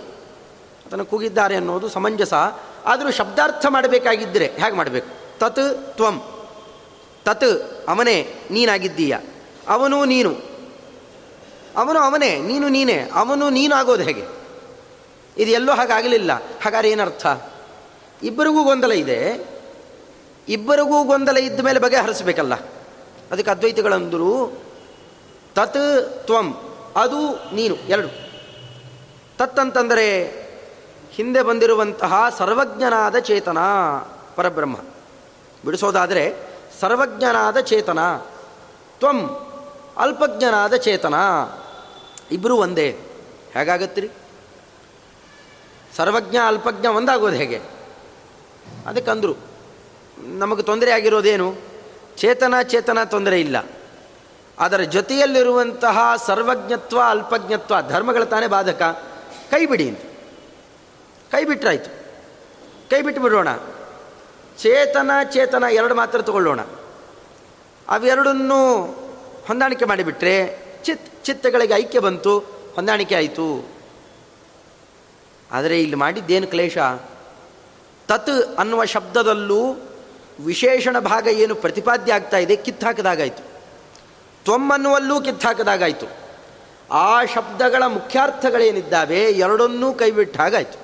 ಅದನ್ನು 0.86 1.06
ಕೂಗಿದ್ದಾರೆ 1.06 1.56
ಅನ್ನೋದು 1.56 1.90
ಸಮಂಜಸ. 1.90 2.34
ಆದರೂ 2.86 3.12
ಶಬ್ದಾರ್ಥ 3.12 3.66
ಮಾಡಬೇಕಾಗಿದ್ದರೆ 3.70 4.46
ಹೇಗೆ 4.46 4.76
ಮಾಡಬೇಕು? 4.76 5.40
ತತ್ 5.40 5.88
ತ್ವಂ. 5.96 6.22
ತತ್ 7.26 7.64
ಅವನೇ, 7.90 8.36
ನೀನಾಗಿದ್ದೀಯ? 8.52 9.18
ಅವನು 9.68 10.06
ನೀನು. 10.06 10.36
ಅವನು 11.78 12.00
ಅವನೇ, 12.00 12.40
ನೀನು 12.40 12.70
ನೀನೇ. 12.70 13.10
ಅವನು 13.14 13.50
ನೀನು 13.50 13.76
ಆಗೋದು 13.76 14.04
ಹೇಗೆ? 14.04 14.28
ಇದು 15.38 15.52
ಎಲ್ಲೋ 15.52 15.74
ಹಾಗಾಗಲಿಲ್ಲ. 15.74 16.32
ಹಾಗಾದ್ರೆ 16.34 16.92
ಏನರ್ಥ? 16.92 17.28
ಇಬ್ಬರಿಗೂ 18.24 18.64
ಗೊಂದಲ 18.64 18.92
ಇದೆ. 18.92 19.53
ಇಬ್ಬರಿಗೂ 20.50 21.04
ಗೊಂದಲ 21.04 21.38
ಇದ್ದ 21.38 21.60
ಮೇಲೆ 21.60 21.80
ಬಗೆಹರಿಸಬೇಕಲ್ಲ 21.80 22.54
ಅದಕ್ಕೆ 23.32 23.52
ಅದ್ವೈತಗಳಂದರು, 23.52 24.64
ತತ್ 25.56 26.26
ತ್ವಂ, 26.26 26.76
ಅದು 26.96 27.36
ನೀನು, 27.56 27.76
ಎರಡು. 27.76 28.08
ತತ್ 29.38 29.60
ಅಂತಂದರೆ 29.60 30.24
ಹಿಂದೆ 31.12 31.44
ಬಂದಿರುವಂತಹ 31.44 32.26
ಸರ್ವಜ್ಞನಾದ 32.38 33.16
ಚೇತನ, 33.16 33.58
ಪರಬ್ರಹ್ಮ. 34.36 34.78
ಬಿಡಿಸೋದಾದರೆ, 35.66 36.34
ಸರ್ವಜ್ಞನಾದ 36.80 37.58
ಚೇತನ, 37.58 38.00
ತ್ವಂ, 39.00 39.50
ಅಲ್ಪಜ್ಞನಾದ 39.98 40.74
ಚೇತನ. 40.74 41.14
ಇಬ್ಬರೂ 42.32 42.58
ಒಂದೇ. 42.58 43.00
ಹೇಗಾಗತ್ತೀರಿ? 43.54 44.10
ಸರ್ವಜ್ಞ, 45.96 46.38
ಅಲ್ಪಜ್ಞ 46.48 46.88
ಒಂದಾಗೋದು 46.88 47.36
ಹೇಗೆ? 47.36 47.62
ಅದಕ್ಕಂದರು. 48.88 49.53
ನಮಗೆ 50.18 50.64
ತೊಂದರೆ 50.64 50.92
ಆಗಿರೋದೇನು? 50.92 51.56
ಚೇತನ 52.18 52.54
ಚೇತನ 52.62 53.04
ತೊಂದರೆ 53.04 53.40
ಇಲ್ಲ. 53.40 53.70
ಅದರ 54.60 54.82
ಜೊತೆಯಲ್ಲಿರುವಂತಹ 54.82 56.00
ಸರ್ವಜ್ಞತ್ವ, 56.26 57.00
ಅಲ್ಪಜ್ಞತ್ವ, 57.00 57.82
ಧರ್ಮಗಳ 57.90 58.24
ತಾನೇ 58.24 58.48
ಬಾಧಕ. 58.48 58.82
ಕೈ 59.52 59.66
ಬಿಡಿ 59.66 59.90
ಅಂತ. 59.90 60.00
ಕೈ 61.32 61.46
ಬಿಟ್ಟರಾಯ್ತು 61.46 62.04
ಕೈ 62.90 63.02
ಬಿಟ್ಟು 63.02 63.22
ಬಿಡೋಣ 63.22 63.56
ಚೇತನ 64.60 65.12
ಚೇತನ 65.32 65.64
ಎರಡು 65.72 65.96
ಮಾತ್ರ 65.96 66.22
ತಗೊಳ್ಳೋಣ. 66.22 66.62
ಅವೆರಡನ್ನೂ 67.90 68.86
ಹೊಂದಾಣಿಕೆ 69.48 69.86
ಮಾಡಿಬಿಟ್ರೆ 69.86 70.60
ಚಿತ್, 70.84 71.26
ಚಿತ್ತಗಳಿಗೆ 71.26 71.74
ಐಕ್ಯ 71.74 72.00
ಬಂತು, 72.00 72.40
ಹೊಂದಾಣಿಕೆ 72.76 73.16
ಆಯಿತು. 73.16 73.70
ಆದರೆ 75.52 75.82
ಇಲ್ಲಿ 75.82 75.96
ಮಾಡಿದ್ದೇನು 75.96 76.48
ಕ್ಲೇಶ? 76.48 76.78
ತತ್ 78.08 78.56
ಅನ್ನುವ 78.58 78.86
ಶಬ್ದದಲ್ಲೂ 78.86 79.76
ವಿಶೇಷಣ 80.40 81.00
ಭಾಗ 81.00 81.28
ಏನು 81.28 81.56
ಪ್ರತಿಪಾದ್ಯ 81.56 82.14
ಆಗ್ತಾ 82.14 82.38
ಇದೆ, 82.38 82.56
ಕಿತ್ತಾಕದಾಗಾಯಿತು. 82.56 83.44
ತ್ವಮ್ಮನ್ನುವಲ್ಲೂ 84.44 85.22
ಕಿತ್ತಾಕದಾಗಾಯಿತು. 85.22 86.06
ಆ 86.92 87.26
ಶಬ್ದಗಳ 87.26 87.84
ಮುಖ್ಯಾರ್ಥಗಳೇನಿದ್ದಾವೆ, 87.86 89.20
ಎರಡನ್ನೂ 89.20 89.94
ಕೈಬಿಟ್ಟ 89.94 90.38
ಹಾಗಾಯಿತು. 90.38 90.80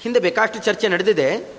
ಹಿಂದೆ 0.00 0.20
ಬೇಕಾಷ್ಟು 0.20 0.58
ಚರ್ಚೆ 0.58 0.88
ನಡೆದಿದೆ. 0.88 1.58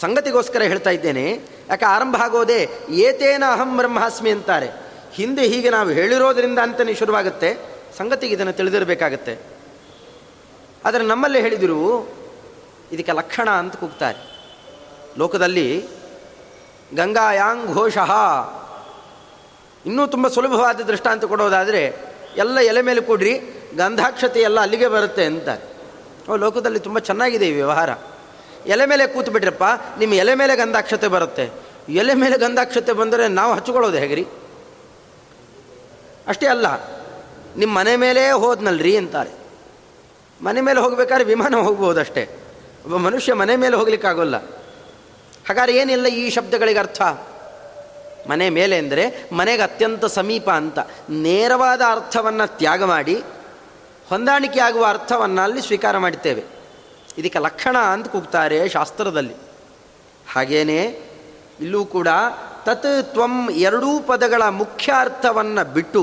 ಸಂಗತಿಗೋಸ್ಕರ 0.00 0.62
ಹೇಳ್ತಾ 0.62 0.90
ಇದ್ದೇನೆ, 0.90 1.40
ಯಾಕೆ 1.68 1.84
ಆರಂಭ 1.84 2.16
ಆಗೋದೆ, 2.16 2.68
ಏತೇನ 2.90 3.44
ಅಹಂ 3.52 3.76
ಬ್ರಹ್ಮಾಸ್ಮಿ 3.76 4.30
ಅಂತಾರೆ. 4.30 4.68
ಹಿಂದೆ 5.12 5.42
ಹೀಗೆ 5.42 5.70
ನಾವು 5.70 5.88
ಹೇಳಿರೋದ್ರಿಂದ 5.88 6.58
ಅಂತಲೇ 6.58 6.94
ಶುರುವಾಗುತ್ತೆ, 6.94 7.56
ಸಂಗತಿಗೆ 7.98 8.34
ಇದನ್ನು 8.34 8.52
ತಿಳಿದಿರಬೇಕಾಗತ್ತೆ. 8.52 9.38
ಆದರೆ 10.84 11.04
ನಮ್ಮಲ್ಲೇ 11.04 11.40
ಹೇಳಿದರು, 11.40 12.08
ಇದಕ್ಕೆ 12.92 13.12
ಲಕ್ಷಣ 13.12 13.50
ಅಂತ 13.50 13.76
ಕೂಗ್ತಾರೆ. 13.76 14.35
ಲೋಕದಲ್ಲಿ 15.18 15.66
ಗಂಗಾಯಾಂಗ್ 16.94 17.64
ಘೋಷಃ 17.74 18.10
ಇನ್ನೂ 19.86 20.06
ತುಂಬ 20.06 20.28
ಸುಲಭವಾದ 20.28 20.80
ದೃಷ್ಟಾಂತ 20.80 21.24
ಕೊಡೋದಾದರೆ, 21.24 21.82
ಎಲ್ಲ 22.36 22.58
ಎಲೆ 22.60 22.82
ಮೇಲೆ 22.82 23.00
ಕೊಡ್ರಿ 23.00 23.34
ಗಂಧಾಕ್ಷತೆ 23.76 24.40
ಎಲ್ಲ 24.40 24.58
ಅಲ್ಲಿಗೆ 24.60 24.88
ಬರುತ್ತೆ 24.88 25.24
ಅಂತಾರೆ 25.24 25.64
ಓ, 26.28 26.36
ಲೋಕದಲ್ಲಿ 26.36 26.80
ತುಂಬ 26.80 26.98
ಚೆನ್ನಾಗಿದೆ 26.98 27.48
ಈ 27.48 27.52
ವ್ಯವಹಾರ. 27.52 27.90
ಎಲೆ 28.66 28.86
ಮೇಲೆ 28.86 29.06
ಕೂತು 29.06 29.30
ಬಿಟ್ರಪ್ಪ 29.30 29.64
ನಿಮ್ಮ 29.98 30.14
ಎಲೆ 30.14 30.34
ಮೇಲೆ 30.34 30.56
ಗಂಧಾಕ್ಷತೆ 30.56 31.08
ಬರುತ್ತೆ. 31.08 31.50
ಎಲೆ 31.88 32.14
ಮೇಲೆ 32.14 32.38
ಗಂಧಾಕ್ಷತೆ 32.38 32.92
ಬಂದರೆ 32.92 33.28
ನಾವು 33.28 33.54
ಹಚ್ಕೊಳ್ಳೋದು 33.54 33.96
ಹೇಗ್ರಿ? 33.96 34.24
ಅಷ್ಟೇ 36.28 36.46
ಅಲ್ಲ, 36.46 36.66
ನಿಮ್ಮ 37.56 37.72
ಮನೆ 37.78 37.96
ಮೇಲೆ 37.96 38.30
ಹೋದ್ನಲ್ರಿ 38.30 38.96
ಅಂತಾರೆ. 38.96 39.32
ಮನೆ 40.44 40.60
ಮೇಲೆ 40.60 40.80
ಹೋಗ್ಬೇಕಾದ್ರೆ 40.80 41.24
ವಿಮಾನ 41.24 41.54
ಹೋಗ್ಬೋದಷ್ಟೇ. 41.56 42.24
ಒಬ್ಬ 42.84 42.96
ಮನುಷ್ಯ 42.96 43.32
ಮನೆ 43.32 43.56
ಮೇಲೆ 43.56 43.76
ಹೋಗ್ಲಿಕ್ಕಾಗೋಲ್ಲ. 43.76 44.36
ಹಾಗಾದ್ರೆ 45.46 45.72
ಏನಿಲ್ಲ 45.76 46.06
ಈ 46.20 46.24
ಶಬ್ದಗಳಿಗೆ 46.30 46.78
ಅರ್ಥ? 46.78 47.00
ಮನೆ 48.28 48.46
ಮೇಲೆ 48.50 48.76
ಅಂದರೆ 48.78 49.04
ಮನೆಗೆ 49.32 49.62
ಅತ್ಯಂತ 49.62 50.04
ಸಮೀಪ 50.18 50.48
ಅಂತ. 50.50 50.78
ನೇರವಾದ 51.26 51.82
ಅರ್ಥವನ್ನು 51.90 52.46
ತ್ಯಾಗ 52.58 52.82
ಮಾಡಿ, 52.84 53.16
ಹೊಂದಾಣಿಕೆ 54.08 54.60
ಆಗುವ 54.60 54.84
ಅರ್ಥವನ್ನು 54.86 55.40
ಅಲ್ಲಿ 55.42 55.62
ಸ್ವೀಕಾರ 55.62 55.98
ಮಾಡುತ್ತೇವೆ 55.98 56.42
ಇದಕ್ಕೆ 57.18 57.38
ಲಕ್ಷಣ 57.38 57.76
ಅಂತ 57.78 58.06
ಕೂಗ್ತಾರೆ 58.08 58.58
ಶಾಸ್ತ್ರದಲ್ಲಿ. 58.68 59.36
ಹಾಗೇನೇ 60.26 60.80
ಇಲ್ಲೂ 61.60 61.84
ಕೂಡ 61.84 62.08
ತತ್ 62.64 63.12
ತ್ವಂ 63.12 63.34
ಎರಡೂ 63.50 63.90
ಪದಗಳ 64.00 64.42
ಮುಖ್ಯ 64.60 64.88
ಅರ್ಥವನ್ನು 64.98 65.62
ಬಿಟ್ಟು, 65.74 66.02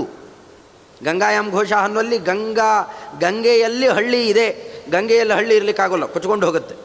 ಗಂಗಾಯಾಮ್ 1.03 1.51
ಘೋಷ 1.51 1.71
ಅನ್ನುವಲ್ಲಿ 1.73 2.17
ಗಂಗಾ, 2.17 2.71
ಗಂಗೆಯಲ್ಲಿ 3.19 3.88
ಹಳ್ಳಿ 3.88 4.21
ಇದೆ. 4.27 4.47
ಗಂಗೆಯಲ್ಲಿ 4.91 5.33
ಹಳ್ಳಿ 5.33 5.53
ಇರಲಿಕ್ಕಾಗೋಲ್ಲ, 5.55 6.05
ಕೊಚ್ಕೊಂಡು 6.05 6.45
ಹೋಗುತ್ತೆ. 6.45 6.75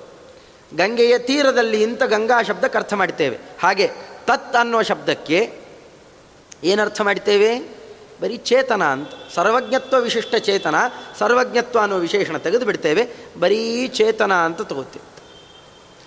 ಗಂಗೆಯ 0.76 1.18
ತೀರದಲ್ಲಿ 1.18 1.82
ಇಂಥ 1.82 2.02
ಗಂಗಾ 2.02 2.42
ಶಬ್ದಕ್ಕೆ 2.42 2.78
ಅರ್ಥ 2.78 2.94
ಮಾಡ್ತೇವೆ. 2.94 3.38
ಹಾಗೆ 3.62 3.90
ತತ್ 4.26 4.56
ಅನ್ನೋ 4.56 4.82
ಶಬ್ದಕ್ಕೆ 4.82 5.52
ಏನರ್ಥ 6.64 7.00
ಮಾಡ್ತೇವೆ? 7.00 7.78
ಬರೀ 8.22 8.36
ಚೇತನ 8.36 8.84
ಅಂತ. 8.84 9.08
ಸರ್ವಜ್ಞತ್ವ 9.34 9.96
ವಿಶಿಷ್ಟ 9.96 10.34
ಚೇತನ, 10.34 10.74
ಸರ್ವಜ್ಞತ್ವ 11.18 11.78
ಅನ್ನೋ 11.78 11.96
ವಿಶೇಷಣ 11.96 12.36
ತೆಗೆದು 12.36 12.66
ಬಿಡ್ತೇವೆ. 12.66 13.08
ಬರೀ 13.40 13.88
ಚೇತನ 13.88 14.32
ಅಂತ 14.34 14.60
ತಗೋತೇವೆ. 14.60 15.18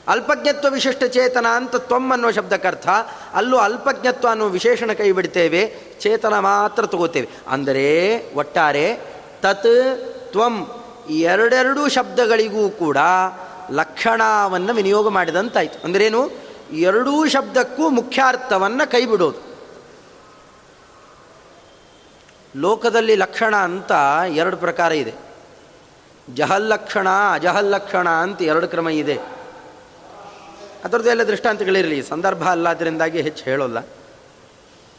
ಅಲ್ಪಜ್ಞತ್ವ 0.08 0.70
ವಿಶಿಷ್ಟ 0.70 1.04
ಚೇತನ 1.04 1.46
ಅಂತ 1.56 1.76
ತ್ವಮ್ 1.76 2.12
ಅನ್ನೋ 2.12 2.32
ಶಬ್ದಕ್ಕರ್ಥ 2.32 2.90
ಅಲ್ಲೂ 3.34 3.58
ಅಲ್ಪಜ್ಞತ್ವ 3.58 4.28
ಅನ್ನೋ 4.28 4.46
ವಿಶೇಷಣ 4.46 4.94
ಕೈ 4.94 5.12
ಬಿಡ್ತೇವೆ. 5.12 5.76
ಚೇತನ 6.00 6.40
ಮಾತ್ರ 6.40 6.86
ತಗೋತೇವೆ. 6.86 7.30
ಅಂದರೆ 7.48 8.18
ಒಟ್ಟಾರೆ 8.36 8.98
ತತ್, 9.42 9.98
ತ್ವಂ 10.32 10.68
ಎರಡೆರಡು 11.10 11.90
ಶಬ್ದಗಳಿಗೂ 11.90 12.70
ಕೂಡ 12.70 12.98
ಲಕ್ಷಣವನ್ನು 13.72 14.74
ವಿನಿಯೋಗ 14.74 15.08
ಮಾಡಿದಂತಾಯಿತು. 15.08 15.84
ಅಂದ್ರೇನು? 15.84 16.30
ಎರಡೂ 16.72 17.28
ಶಬ್ದಕ್ಕೂ 17.28 17.90
ಮುಖ್ಯಾರ್ಥವನ್ನು 17.90 18.92
ಕೈ 18.92 19.06
ಬಿಡೋದು 19.06 19.52
ಲೋಕದಲ್ಲಿ 22.56 23.16
ಲಕ್ಷಣ 23.16 23.56
ಅಂತ 23.56 23.92
ಎರಡು 24.30 24.58
ಪ್ರಕಾರ 24.58 24.92
ಇದೆ. 24.92 25.14
ಜಹಲ್ಲಕ್ಷಣ 26.34 27.08
ಅಜಹಲ್ಲಕ್ಷಣ 27.34 28.10
ಅಂತ 28.10 28.42
ಎರಡು 28.42 28.68
ಕ್ರಮ 28.68 28.90
ಇದೆ. 28.90 29.20
ಅದರದ್ದೆಲ್ಲ 30.84 31.24
ದೃಷ್ಟಾಂತಗಳಿರಲಿ 31.24 32.04
ಸಂದರ್ಭ 32.04 32.44
ಅಲ್ಲ 32.44 32.70
ಅದರಿಂದಾಗಿ 32.70 33.22
ಹೆಚ್ಚು 33.22 33.44
ಹೇಳೋಲ್ಲ. 33.44 33.78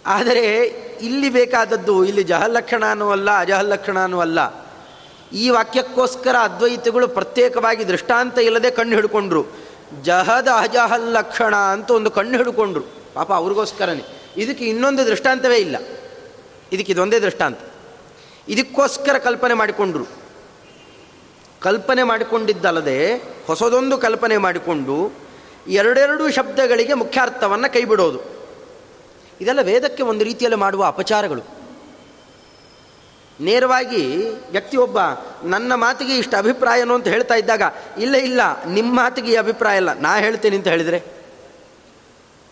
ಆದರೆ 0.06 0.64
ಇಲ್ಲಿ 1.00 1.30
ಬೇಕಾದದ್ದು 1.30 2.04
ಇಲ್ಲಿ 2.04 2.22
ಜಹಲ್ಲಕ್ಷಣನೂ 2.22 3.10
ಅಲ್ಲ 3.10 3.40
ಅಜಹಲ್ಲಕ್ಷಣನೂ 3.40 4.20
ಅಲ್ಲ. 4.20 4.61
ಈ 5.32 5.50
ವಾಕ್ಯಕ್ಕೋಸ್ಕರ 5.50 6.36
ಅದ್ವೈತಗಳು 6.36 7.08
ಪ್ರತ್ಯೇಕವಾಗಿ 7.08 7.88
ದೃಷ್ಟಾಂತ 7.88 8.38
ಇಲ್ಲದೆ 8.38 8.70
ಕಣ್ಣು 8.70 8.94
ಹಿಡ್ಕೊಂಡ್ರು. 8.94 9.46
ಜಹದ 10.02 10.48
ಅಜಹಲ್ಲಕ್ಷಣ 10.58 11.56
ಅಂತ 11.56 11.90
ಒಂದು 11.90 12.10
ಕಣ್ಣು 12.10 12.36
ಹಿಡ್ಕೊಂಡ್ರು. 12.36 12.84
ಪಾಪ 13.14 13.32
ಅವ್ರಿಗೋಸ್ಕರನೇ. 13.32 14.32
ಇದಕ್ಕೆ 14.36 14.64
ಇನ್ನೊಂದು 14.64 15.06
ದೃಷ್ಟಾಂತವೇ 15.06 15.56
ಇಲ್ಲ. 15.56 15.76
ಇದಕ್ಕೆ 16.72 16.92
ಇದೊಂದೇ 16.92 17.20
ದೃಷ್ಟಾಂತ. 17.20 17.58
ಇದಕ್ಕೋಸ್ಕರ 18.48 19.18
ಕಲ್ಪನೆ 19.18 19.54
ಮಾಡಿಕೊಂಡ್ರು. 19.54 20.04
ಕಲ್ಪನೆ 21.60 22.02
ಮಾಡಿಕೊಂಡಿದ್ದಲ್ಲದೆ 22.02 23.14
ಹೊಸದೊಂದು 23.46 23.98
ಕಲ್ಪನೆ 23.98 24.36
ಮಾಡಿಕೊಂಡು 24.36 25.12
ಎರಡೆರಡು 25.68 26.30
ಶಬ್ದಗಳಿಗೆ 26.30 26.94
ಮುಖ್ಯಾರ್ಥವನ್ನು 26.94 27.72
ಕೈಬಿಡೋದು. 27.72 28.20
ಇದೆಲ್ಲ 29.40 29.60
ವೇದಕ್ಕೆ 29.62 30.02
ಒಂದು 30.02 30.24
ರೀತಿಯಲ್ಲಿ 30.24 30.58
ಮಾಡುವ 30.58 30.84
ಅಪಚಾರಗಳು. 30.84 31.61
ನೇರವಾಗಿ 33.40 34.30
ವ್ಯಕ್ತಿಯೊಬ್ಬ 34.50 34.98
ನನ್ನ 35.44 35.74
ಮಾತಿಗೆ 35.74 36.16
ಇಷ್ಟು 36.16 36.36
ಅಭಿಪ್ರಾಯನೋ 36.36 36.94
ಅಂತ 36.94 37.08
ಹೇಳ್ತಾ 37.08 37.34
ಇದ್ದಾಗ, 37.34 37.62
ಇಲ್ಲ 37.98 38.14
ಇಲ್ಲ 38.14 38.64
ನಿಮ್ಮ 38.64 38.96
ಮಾತಿಗೆ 38.96 39.32
ಈ 39.32 39.36
ಅಭಿಪ್ರಾಯ 39.36 39.76
ಇಲ್ಲ, 39.76 39.92
ನಾ 39.92 40.16
ಹೇಳ್ತೇನೆ 40.16 40.56
ಅಂತ 40.56 40.68
ಹೇಳಿದರೆ? 40.68 40.98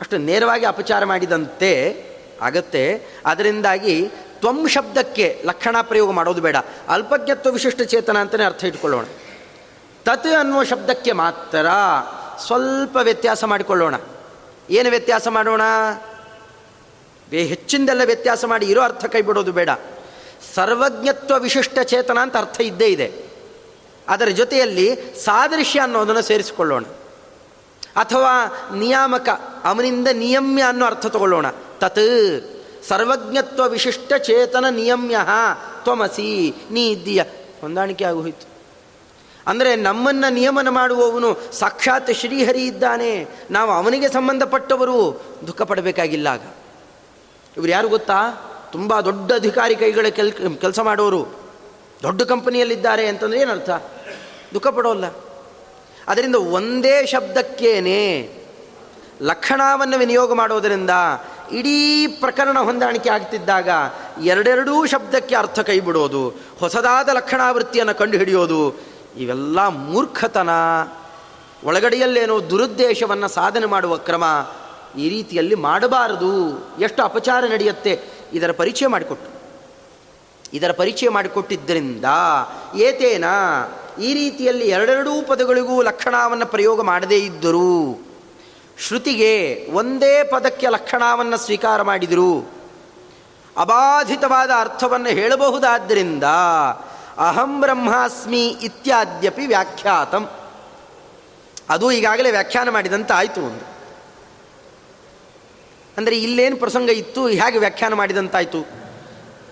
ಅಷ್ಟು 0.00 0.18
ನೇರವಾಗಿ 0.18 0.66
ಅಪಚಾರ 0.66 1.04
ಮಾಡಿದಂತೆ 1.04 2.04
ಆಗತ್ತೆ. 2.42 3.02
ಅದರಿಂದಾಗಿ 3.26 4.10
ತ್ವಂ 4.40 4.68
ಶಬ್ದಕ್ಕೆ 4.68 5.42
ಲಕ್ಷಣ 5.44 5.76
ಪ್ರಯೋಗ 5.80 6.10
ಮಾಡೋದು 6.10 6.40
ಬೇಡ. 6.40 6.56
ಅಲ್ಪಜ್ಞತ್ವ 6.88 7.50
ವಿಶಿಷ್ಟ 7.50 7.82
ಚೇತನ 7.82 8.18
ಅಂತಲೇ 8.18 8.44
ಅರ್ಥ 8.44 8.64
ಇಟ್ಕೊಳ್ಳೋಣ. 8.64 9.04
ತತ್ 10.04 10.26
ಅನ್ನುವ 10.26 10.62
ಶಬ್ದಕ್ಕೆ 10.62 11.12
ಮಾತ್ರ 11.12 11.66
ಸ್ವಲ್ಪ 12.46 12.96
ವ್ಯತ್ಯಾಸ 13.02 13.44
ಮಾಡಿಕೊಳ್ಳೋಣ. 13.44 13.94
ಏನು 14.70 14.90
ವ್ಯತ್ಯಾಸ 14.90 15.28
ಮಾಡೋಣ? 15.28 15.62
ಹೆಚ್ಚಿಂದೆಲ್ಲ 17.30 18.00
ವ್ಯತ್ಯಾಸ 18.04 18.44
ಮಾಡಿ 18.44 18.66
ಇರೋ 18.66 18.80
ಅರ್ಥ 18.80 19.04
ಕೈ 19.04 19.22
ಬಿಡೋದು 19.22 19.52
ಬೇಡ. 19.52 19.70
ಸರ್ವಜ್ಞತ್ವ 20.54 21.38
ವಿಶಿಷ್ಟ 21.38 21.78
ಚೇತನ 21.78 22.18
ಅಂತ 22.18 22.36
ಅರ್ಥ 22.36 22.60
ಇದ್ದೇ 22.60 22.86
ಇದೆ. 22.86 23.30
ಅದರ 24.08 24.28
ಜೊತೆಯಲ್ಲಿ 24.28 24.96
ಸಾದೃಶ್ಯ 25.24 25.80
ಅನ್ನೋದನ್ನು 25.80 26.22
ಸೇರಿಸಿಕೊಳ್ಳೋಣ. 26.22 26.84
ಅಥವಾ 27.96 28.46
ನಿಯಾಮಕ, 28.76 29.28
ಅವನಿಂದ 29.64 30.08
ನಿಯಮ್ಯ 30.12 30.62
ಅನ್ನೋ 30.62 30.86
ಅರ್ಥ 30.86 31.06
ತಗೊಳ್ಳೋಣ. 31.06 31.46
ತತ್ 31.50 32.62
ಸರ್ವಜ್ಞತ್ವ 32.88 33.68
ವಿಶಿಷ್ಟ 33.68 34.12
ಚೇತನ 34.14 34.64
ನಿಯಮ್ಯ 34.70 35.16
ತ್ವಮಸಿ 35.82 36.54
ನೀ 36.70 36.90
ಇದ್ದೀಯ 36.90 37.22
ಹೊಂದಾಣಿಕೆ 37.60 38.04
ಆಗೋಯಿತು. 38.04 38.50
ಅಂದರೆ 39.46 39.76
ನಮ್ಮನ್ನು 39.76 40.32
ನಿಯಮನ 40.32 40.68
ಮಾಡುವವನು 40.68 41.38
ಸಾಕ್ಷಾತ್ 41.52 42.10
ಶ್ರೀಹರಿ 42.14 42.66
ಇದ್ದಾನೆ. 42.66 43.28
ನಾವು 43.50 43.70
ಅವನಿಗೆ 43.70 44.08
ಸಂಬಂಧಪಟ್ಟವರು 44.08 45.22
ದುಃಖ 45.46 45.62
ಪಡಬೇಕಾಗಿಲ್ಲ 45.62 46.26
ಆಗ. 46.26 46.40
ಇವರು 47.56 47.68
ಯಾರು 47.68 47.88
ಗೊತ್ತಾ? 47.88 48.46
ತುಂಬ 48.72 49.00
ದೊಡ್ಡ 49.00 49.32
ಅಧಿಕಾರಿ 49.32 49.76
ಕೈಗಳ 49.76 50.08
ಕೆಲ್, 50.08 50.32
ಕೆಲಸ 50.32 50.80
ಮಾಡೋರು 50.80 51.26
ದೊಡ್ಡ 52.02 52.22
ಕಂಪನಿಯಲ್ಲಿದ್ದಾರೆ 52.22 53.06
ಅಂತಂದ್ರೆ 53.06 53.40
ಏನರ್ಥ? 53.40 53.70
ದುಃಖ 54.54 54.66
ಪಡೋಲ್ಲ. 54.66 55.04
ಅದರಿಂದ 56.08 56.34
ಒಂದೇ 56.34 57.06
ಶಬ್ದಕ್ಕೇನೆ 57.06 58.30
ಲಕ್ಷಣವನ್ನು 59.22 59.98
ವಿನಿಯೋಗ 59.98 60.32
ಮಾಡೋದರಿಂದ 60.32 60.90
ಇಡೀ 61.52 62.06
ಪ್ರಕರಣ 62.06 62.58
ಹೊಂದಾಣಿಕೆ 62.58 63.10
ಆಗ್ತಿದ್ದಾಗ 63.10 63.68
ಎರಡೆರಡೂ 64.24 64.86
ಶಬ್ದಕ್ಕೆ 64.86 65.34
ಅರ್ಥ 65.34 65.60
ಕೈ 65.60 65.80
ಬಿಡೋದು, 65.80 66.28
ಹೊಸದಾದ 66.58 67.08
ಲಕ್ಷಣಾವೃತ್ತಿಯನ್ನು 67.08 67.94
ಕಂಡುಹಿಡಿಯೋದು, 67.94 68.74
ಇವೆಲ್ಲ 69.16 69.66
ಮೂರ್ಖತನ. 69.66 70.50
ಒಳಗಡೆಯಲ್ಲೇನೋ 71.64 72.40
ದುರುದ್ದೇಶವನ್ನು 72.50 73.28
ಸಾಧನೆ 73.28 73.66
ಮಾಡುವ 73.66 73.96
ಕ್ರಮ 73.96 74.24
ಈ 74.98 75.08
ರೀತಿಯಲ್ಲಿ 75.08 75.54
ಮಾಡಬಾರದು. 75.54 76.58
ಎಷ್ಟು 76.80 77.02
ಅಪಚಾರ 77.02 77.44
ನಡೆಯುತ್ತೆ? 77.44 78.19
ಇದರ 78.32 78.52
ಪರಿಚಯ 78.52 78.86
ಮಾಡಿಕೊಟ್ಟು. 78.86 79.40
ಇದರ 80.52 80.72
ಪರಿಚಯ 80.72 81.08
ಮಾಡಿಕೊಟ್ಟಿದ್ದರಿಂದ 81.08 82.04
ಏತೇನ 82.76 83.24
ಈ 84.00 84.14
ರೀತಿಯಲ್ಲಿ 84.14 84.68
ಎರಡೆರಡೂ 84.68 85.10
ಪದಗಳಿಗೂ 85.22 85.82
ಲಕ್ಷಣವನ್ನು 85.82 86.46
ಪ್ರಯೋಗ 86.46 86.82
ಮಾಡದೇ 86.82 87.18
ಇದ್ದರು 87.18 88.06
ಶ್ರುತಿಗೆ 88.78 89.66
ಒಂದೇ 89.72 90.24
ಪದಕ್ಕೆ 90.24 90.68
ಲಕ್ಷಣವನ್ನು 90.68 91.36
ಸ್ವೀಕಾರ 91.36 91.82
ಮಾಡಿದರು. 91.82 92.50
ಅಬಾಧಿತವಾದ 93.56 94.50
ಅರ್ಥವನ್ನು 94.60 95.08
ಹೇಳಬಹುದಾದ್ದರಿಂದ 95.08 96.24
ಅಹಂ 97.18 97.60
ಬ್ರಹ್ಮಾಸ್ಮಿ 97.60 98.48
ಇತ್ಯಾದ್ಯಪಿ 98.48 99.46
ವ್ಯಾಖ್ಯಾತಂ. 99.46 100.30
ಅದು 101.68 101.92
ಈಗಾಗಲೇ 101.92 102.30
ವ್ಯಾಖ್ಯಾನ 102.30 102.70
ಮಾಡಿದಂತ 102.70 103.12
ಆಯಿತು 103.12 103.40
ಒಂದು. 103.40 103.79
ಅಂದರೆ 105.96 106.18
ಇಲ್ಲೇನು 106.22 106.56
ಪ್ರಸಂಗ 106.56 106.90
ಇತ್ತು 106.90 107.26
ಹೇಗೆ 107.26 107.58
ವ್ಯಾಖ್ಯಾನ 107.58 107.94
ಮಾಡಿದಂತಾಯಿತು. 107.94 108.66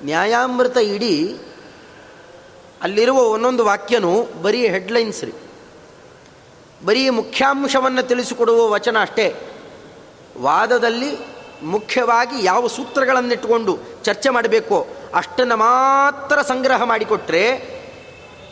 ನ್ಯಾಯಾಮೃತ 0.04 0.76
ಇಡೀ 0.76 1.36
ಅಲ್ಲಿರುವ 2.82 3.18
ಒಂದೊಂದು 3.18 3.64
ವಾಕ್ಯನೂ 3.64 4.22
ಬರೀ 4.42 4.68
ಹೆಡ್ಲೈನ್ಸ್ 4.68 5.24
ರೀ. 5.24 5.32
ಬರೀ 6.84 7.08
ಮುಖ್ಯಾಂಶವನ್ನು 7.08 8.08
ತಿಳಿಸಿಕೊಡುವ 8.08 8.70
ವಚನ 8.70 8.96
ಅಷ್ಟೇ. 9.00 9.34
ವಾದದಲ್ಲಿ 10.38 11.18
ಮುಖ್ಯವಾಗಿ 11.62 12.44
ಯಾವ 12.44 12.66
ಸೂತ್ರಗಳನ್ನಿಟ್ಟುಕೊಂಡು 12.66 13.78
ಚರ್ಚೆ 14.02 14.28
ಮಾಡಬೇಕೋ 14.28 14.86
ಅಷ್ಟನ್ನು 15.14 15.56
ಮಾತ್ರ 15.56 16.42
ಸಂಗ್ರಹ 16.42 16.82
ಮಾಡಿಕೊಟ್ರೆ 16.82 17.56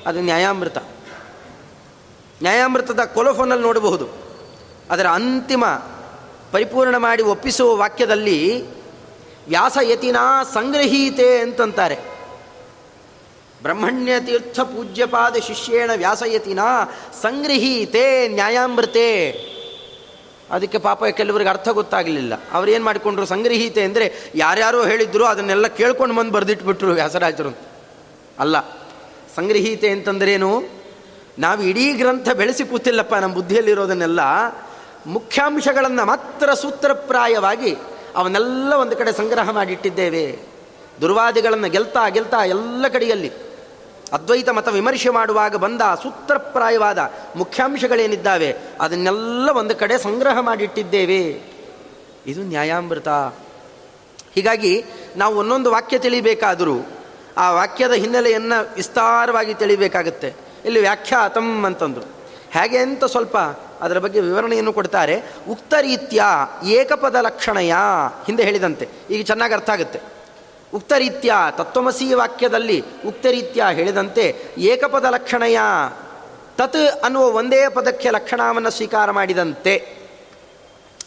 ಅದು 0.07 0.20
ನ್ಯಾಯಾಮೃತ. 0.20 0.79
ನ್ಯಾಯಾಮೃತದ 2.42 3.01
ಕೊಲೋಫೋನಲ್ಲಿ 3.05 3.64
ನೋಡಬಹುದು. 3.64 4.09
ಅದರ 4.90 5.07
ಅಂತಿಮ 5.07 5.64
ಪರಿಪೂರ್ಣ 6.52 6.96
ಮಾಡಿ 6.96 7.22
ಒಪ್ಪಿಸುವ 7.22 7.70
ವಾಕ್ಯದಲ್ಲಿ 7.76 8.40
ವ್ಯಾಸಯತಿನಾ 9.48 10.22
ಸಂಗ್ರಹೀತೆ 10.54 11.28
ಅಂತಂತಾರೆ. 11.38 11.96
ಬ್ರಹ್ಮಣ್ಯ 13.62 14.14
ತೀರ್ಥ 14.20 14.61
ಪೂಜ್ಯಪಾದ 14.61 15.37
ಶಿಷ್ಯೇಣ 15.46 15.90
ವ್ಯಾಸಯತಿನ 15.96 16.62
ಸಂಗ್ರಹೀತೆ 17.22 18.04
ನ್ಯಾಯಾಮೃತೆ. 18.28 19.11
ಅದಕ್ಕೆ 20.50 20.78
ಪಾಪ 20.78 21.04
ಕೆಲವರಿಗೆ 21.04 21.50
ಅರ್ಥ 21.50 21.68
ಗೊತ್ತಾಗಲಿಲ್ಲ. 21.68 22.35
ಅವ್ರೇನು 22.52 22.85
ಮಾಡಿಕೊಂಡ್ರು? 22.85 23.26
ಸಂಗ್ರಹೀತೆ 23.26 23.82
ಅಂದರೆ 23.82 24.06
ಯಾರ್ಯಾರೋ 24.35 24.80
ಹೇಳಿದ್ರು 24.87 25.24
ಅದನ್ನೆಲ್ಲ 25.24 25.66
ಕೇಳ್ಕೊಂಡು 25.66 26.14
ಬಂದು 26.14 26.32
ಬರೆದಿಟ್ಬಿಟ್ರು 26.32 26.92
ವ್ಯಾಸರಾಜರು 26.92 27.52
ಅಲ್ಲ, 28.38 28.56
ಸಂಗ್ರಹೀತೆ 29.37 29.88
ಅಂತಂದ್ರೇನು? 29.90 30.52
ನಾವು 31.38 31.62
ಇಡೀ 31.62 31.87
ಗ್ರಂಥ 31.92 32.28
ಬೆಳೆಸಿ 32.30 32.64
ಕೂತಿಲ್ಲಪ್ಪ 32.64 33.14
ನಮ್ಮ 33.14 33.35
ಬುದ್ಧಿಯಲ್ಲಿರೋದನ್ನೆಲ್ಲ 33.35 34.20
ಮುಖ್ಯಾಂಶಗಳನ್ನು 35.07 36.05
ಮಾತ್ರ 36.05 36.55
ಸೂತ್ರಪ್ರಾಯವಾಗಿ 36.55 37.77
ಅವನ್ನೆಲ್ಲ 38.16 38.73
ಒಂದು 38.73 38.97
ಕಡೆ 38.97 39.12
ಸಂಗ್ರಹ 39.12 39.51
ಮಾಡಿಟ್ಟಿದ್ದೇವೆ. 39.51 40.38
ದುರ್ವಾದಿಗಳನ್ನು 41.01 41.71
ಗೆಲ್ತಾ 41.71 42.09
ಗೆಲ್ತಾ 42.09 42.45
ಎಲ್ಲ 42.45 42.88
ಕಡೆಯಲ್ಲಿ 42.88 43.33
ಅದ್ವೈತ 44.12 44.49
ಮತ 44.49 44.69
ವಿಮರ್ಶೆ 44.69 45.09
ಮಾಡುವಾಗ 45.09 45.57
ಬಂದ 45.57 45.81
ಸೂತ್ರಪ್ರಾಯವಾದ 46.03 46.99
ಮುಖ್ಯಾಂಶಗಳೇನಿದ್ದಾವೆ, 47.37 48.57
ಅದನ್ನೆಲ್ಲ 48.81 49.51
ಒಂದು 49.51 49.75
ಕಡೆ 49.75 49.99
ಸಂಗ್ರಹ 49.99 50.40
ಮಾಡಿಟ್ಟಿದ್ದೇವೆ. 50.40 51.40
ಇದು 52.27 52.42
ನ್ಯಾಯಾಮೃತ. 52.42 53.09
ಹೀಗಾಗಿ 54.35 54.85
ನಾವು 55.16 55.37
ಒಂದೊಂದು 55.37 55.71
ವಾಕ್ಯ 55.71 55.99
ತಿಳಿಬೇಕಾದರೂ 55.99 56.87
ಆ 57.37 57.51
ವಾಕ್ಯದ 57.51 57.92
ಹಿನ್ನೆಲೆಯನ್ನು 57.92 58.75
ವಿಸ್ತಾರವಾಗಿ 58.75 59.55
ತಿಳಿಬೇಕಾಗುತ್ತೆ. 59.55 60.35
ಇಲ್ಲಿ 60.64 60.81
ವ್ಯಾಖ್ಯಾತಂ 60.81 61.64
ಅಂತಂದರು. 61.64 62.09
ಹೇಗೆ 62.51 62.79
ಅಂತ 62.79 63.05
ಸ್ವಲ್ಪ 63.05 63.37
ಅದರ 63.80 63.98
ಬಗ್ಗೆ 63.98 64.20
ವಿವರಣೆಯನ್ನು 64.20 64.72
ಕೊಡ್ತಾರೆ. 64.72 65.22
ಉಕ್ತ 65.48 65.74
ರೀತ್ಯ 65.80 66.22
ಏಕಪದ 66.64 67.14
ಲಕ್ಷಣಯ 67.14 67.74
ಹಿಂದೆ 68.26 68.42
ಹೇಳಿದಂತೆ. 68.42 68.88
ಈಗ 69.10 69.24
ಚೆನ್ನಾಗಿ 69.24 69.54
ಅರ್ಥ 69.54 69.70
ಆಗುತ್ತೆ. 69.70 70.00
ಉಕ್ತ 70.74 70.92
ರೀತ್ಯ 70.98 71.34
ತತ್ವಮಸಿ 71.50 72.14
ವಾಕ್ಯದಲ್ಲಿ 72.14 72.84
ಉಕ್ತ 73.06 73.26
ರೀತ್ಯ 73.26 73.64
ಹೇಳಿದಂತೆ 73.72 74.46
ಏಕಪದ 74.58 75.04
ಲಕ್ಷಣಯ 75.04 75.58
ತತ್ 76.58 77.04
ಅನ್ನುವ 77.04 77.24
ಒಂದೇ 77.24 77.68
ಪದಕ್ಕೆ 77.68 78.10
ಲಕ್ಷಣವನ್ನು 78.10 78.70
ಸ್ವೀಕಾರ 78.70 79.10
ಮಾಡಿದಂತೆ. 79.10 79.96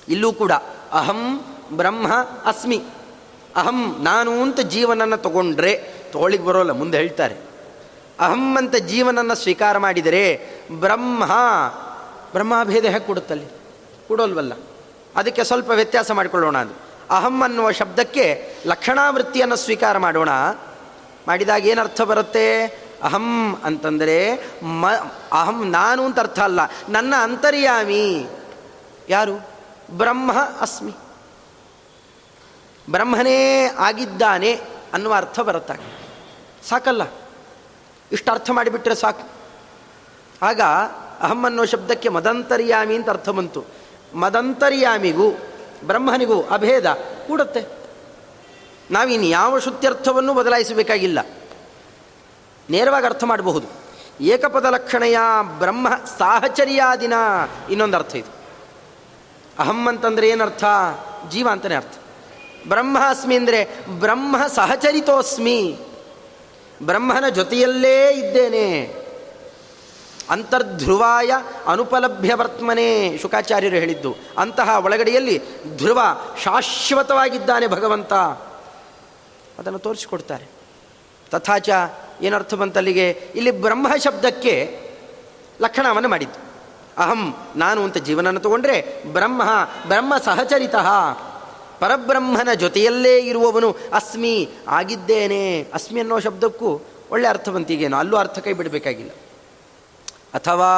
ಇಲ್ಲೂ 0.10 0.34
ಕೂಡ 0.34 0.51
ಅಹಂ 0.91 1.45
ಬ್ರಹ್ಮ 1.71 2.13
ಅಸ್ಮಿ. 2.45 2.84
ಅಹಂ 3.55 3.97
ನಾನು 3.99 4.41
ಅಂತ 4.41 4.60
ಜೀವನನ್ನು 4.60 5.17
ತಗೊಂಡ್ರೆ 5.17 5.93
ತಗೊಳ್ಳಿಗೆ 6.12 6.43
ಬರೋಲ್ಲ, 6.43 6.71
ಮುಂದೆ 6.71 6.97
ಹೇಳ್ತಾರೆ. 6.97 7.36
ಅಹಂ 8.19 8.58
ಅಂತ 8.58 8.75
ಜೀವನನ್ನು 8.75 9.36
ಸ್ವೀಕಾರ 9.36 9.77
ಮಾಡಿದರೆ 9.77 10.49
ಬ್ರಹ್ಮ 10.71 11.23
ಬ್ರಹ್ಮಭೇದ 12.34 12.86
ಹೇಗೆ 12.86 13.00
ಕೊಡುತ್ತಲ್ಲಿ? 13.00 13.48
ಕೊಡೋಲ್ವಲ್ಲ. 14.08 14.54
ಅದಕ್ಕೆ 15.15 15.44
ಸ್ವಲ್ಪ 15.44 15.70
ವ್ಯತ್ಯಾಸ 15.70 16.12
ಮಾಡಿಕೊಳ್ಳೋಣ 16.12 16.58
ಅದು. 16.58 16.89
ಅಹಂ 17.15 17.44
ಅನ್ನುವ 17.44 17.72
ಶಬ್ದಕ್ಕೆ 17.72 18.56
ಲಕ್ಷಣಾವೃತ್ತಿಯನ್ನು 18.65 19.56
ಸ್ವೀಕಾರ 19.56 19.98
ಮಾಡೋಣ. 19.98 20.30
ಮಾಡಿದಾಗ 21.28 21.68
ಏನರ್ಥ 21.68 22.02
ಬರುತ್ತೆ? 22.02 22.65
ಅಹಂ 23.04 23.62
ಅಂತಂದರೆ 23.63 24.36
ಮ, 24.63 24.89
ಅಹಂ 25.32 25.72
ನಾನು 25.72 26.06
ಅಂತ 26.06 26.20
ಅರ್ಥ 26.20 26.39
ಅಲ್ಲ. 26.39 26.60
ನನ್ನ 26.89 27.13
ಅಂತರ್ಯಾಮಿ. 27.22 28.28
ಯಾರು? 29.10 29.50
ಬ್ರಹ್ಮ 29.92 30.34
ಅಸ್ಮಿ. 30.60 30.92
ಬ್ರಹ್ಮನೇ 32.92 33.65
ಆಗಿದ್ದಾನೆ 33.65 34.62
ಅನ್ನುವ 34.94 35.13
ಅರ್ಥ 35.13 35.39
ಬರುತ್ತಾಗ 35.39 35.80
ಸಾಕಲ್ಲ. 36.70 37.02
ಇಷ್ಟು 38.12 38.32
ಅರ್ಥ 38.32 38.50
ಮಾಡಿಬಿಟ್ರೆ 38.50 38.96
ಸಾಕು. 38.96 39.28
ಆಗ 40.42 40.62
ಅಹಂ 41.21 41.45
ಅನ್ನೋ 41.45 41.65
ಶಬ್ದಕ್ಕೆ 41.65 42.10
ಮದಂತರ್ಯಾಮಿ 42.10 42.95
ಅಂತ 42.95 43.10
ಅರ್ಥ 43.10 43.29
ಬಂತು. 43.29 43.65
ಮದಂತರ್ಯಾಮಿಗೂ 44.13 45.32
ಬ್ರಹ್ಮನಿಗೂ 45.86 46.41
ಅಭೇದ 46.41 46.86
ಕೂಡುತ್ತೆ. 47.27 47.79
ನಾವಿನ್ನು 48.91 49.27
ಯಾವ 49.27 49.60
ಶುತ್ಯರ್ಥವನ್ನು 49.60 50.34
ಬದಲಾಯಿಸಬೇಕಾಗಿಲ್ಲ. 50.34 51.19
ನೇರವಾಗಿ 52.69 53.05
ಅರ್ಥ 53.05 53.23
ಮಾಡಬಹುದು. 53.23 53.67
ಏಕಪದ 54.21 54.65
ಲಕ್ಷಣೆಯ 54.65 55.17
ಬ್ರಹ್ಮ 55.41 55.88
ಸಾಹಚರ್ಯಾದಿನ 56.17 57.13
ಇನ್ನೊಂದು 57.69 57.97
ಅರ್ಥ 57.97 58.15
ಇದು. 58.15 58.39
ಅಹಂ 59.60 59.88
ಅಂತಂದರೆ 59.88 60.29
ಏನರ್ಥ? 60.29 60.63
ಜೀವ 61.29 61.47
ಅಂತಲೇ 61.51 61.75
ಅರ್ಥ. 61.75 61.93
ಬ್ರಹ್ಮ 62.67 62.97
ಅಸ್ಮಿ 63.10 63.36
ಅಂದರೆ 63.36 63.69
ಬ್ರಹ್ಮ 63.99 64.47
ಸಹಚರಿತೋಸ್ಮಿ. 64.47 65.79
ಬ್ರಹ್ಮನ 66.84 67.29
ಜೊತೆಯಲ್ಲೇ 67.29 68.12
ಇದ್ದೇನೆ. 68.12 68.95
ಅಂತರ್ಧ್ರುವಾಯ 70.30 71.32
ಅನುಪಲಭ್ಯ 71.68 72.34
ವರ್ತಮನೆ 72.36 73.18
ಶುಕಾಚಾರ್ಯರು 73.18 73.76
ಹೇಳಿದ್ದು. 73.76 74.15
ಅಂತಹ 74.38 74.86
ಒಳಗಡೆಯಲ್ಲಿ 74.86 75.63
ಧ್ರುವ 75.78 76.02
ಶಾಶ್ವತವಾಗಿದ್ದಾನೆ 76.44 77.68
ಭಗವಂತ. 77.68 78.13
ಅದನ್ನು 79.60 79.80
ತೋರಿಸಿಕೊಡ್ತಾರೆ. 79.80 80.46
ತಥಾಚ 81.32 81.70
ಏನರ್ಥ 82.22 82.54
ಬಂತಲ್ಲಿಗೆ, 82.54 83.10
ಇಲ್ಲಿ 83.36 83.52
ಬ್ರಹ್ಮ 83.52 83.88
ಶಬ್ದಕ್ಕೆ 83.98 84.80
ಲಕ್ಷಣವನ್ನು 85.62 86.10
ಮಾಡಿದ್ದು. 86.10 86.50
ಅಹಂ, 86.98 87.36
ನಾನು 87.56 87.84
ಅಂತ 87.84 87.98
ಜೀವನನ್ನು 87.98 88.39
ತಗೊಂಡ್ರೆ 88.39 89.04
ಬ್ರಹ್ಮ 89.13 89.44
ಬ್ರಹ್ಮ 89.88 90.13
ಸಹಚರಿತ. 90.26 90.76
ಪರಬ್ರಹ್ಮನ 91.80 92.54
ಜೊತೆಯಲ್ಲೇ 92.54 93.18
ಇರುವವನು 93.18 93.76
ಅಸ್ಮಿ 93.94 94.50
ಆಗಿದ್ದೇನೆ. 94.68 95.68
ಅಸ್ಮಿ 95.74 96.00
ಅನ್ನೋ 96.00 96.20
ಶಬ್ದಕ್ಕೂ 96.20 96.82
ಒಳ್ಳೆ 97.12 97.28
ಅರ್ಥ 97.28 97.50
ಬಂತೀಗೇನು 97.50 97.98
ಅಲ್ಲೂ 97.98 98.18
ಅರ್ಥ 98.18 98.39
ಕೈ 98.39 98.54
ಬಿಡಬೇಕಾಗಿಲ್ಲ. 98.54 99.12
ಅಥವಾ 100.34 100.76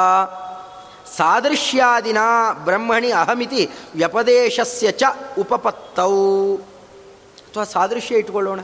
ಸಾದೃಶ್ಯಾದಿನ 1.16 2.18
ಬ್ರಹ್ಮಣಿ 2.64 3.12
ಅಹಮಿತಿ 3.12 3.70
ವ್ಯಪದೇಶಸ್ಯ 3.94 4.92
ಚ 4.92 5.02
ಉಪಪತ್ತೌ. 5.38 6.56
ಅಥವಾ 6.56 7.64
ಸಾದೃಶ್ಯ 7.64 8.14
ಇಟ್ಕೊಳ್ಳೋಣ 8.14 8.60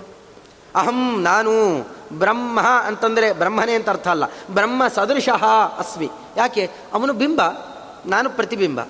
ಅಹಂ 0.74 1.22
ನಾನು 1.22 1.50
ಬ್ರಹ್ಮ 2.12 2.60
ಅಂತಂದರೆ 2.60 3.32
ಬ್ರಹ್ಮನೇ 3.32 3.72
ಅಂತ 3.72 3.88
ಅರ್ಥ 3.88 4.08
ಅಲ್ಲ. 4.08 4.24
ಬ್ರಹ್ಮ 4.26 4.82
ಸದೃಶಃ 4.94 5.44
ಅಸ್ಮಿ. 5.78 6.10
ಯಾಕೆ? 6.36 6.70
ಅವನು 6.92 7.12
ಬಿಂಬ, 7.12 7.42
ನಾನು 8.06 8.30
ಪ್ರತಿಬಿಂಬ. 8.30 8.80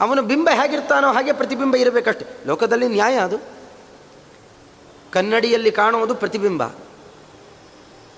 ಅವನು 0.00 0.22
ಬಿಂಬ 0.22 0.48
ಹೇಗಿರ್ತಾನೋ 0.52 1.12
ಹಾಗೆ 1.12 1.32
ಪ್ರತಿಬಿಂಬ 1.32 1.76
ಇರಬೇಕಷ್ಟೆ. 1.76 2.26
ಲೋಕದಲ್ಲಿ 2.46 2.88
ನ್ಯಾಯ 2.88 3.18
ಅದು. 3.18 3.38
ಕನ್ನಡಿಯಲ್ಲಿ 5.12 5.72
ಕಾಣುವುದು 5.72 6.14
ಪ್ರತಿಬಿಂಬ. 6.14 6.62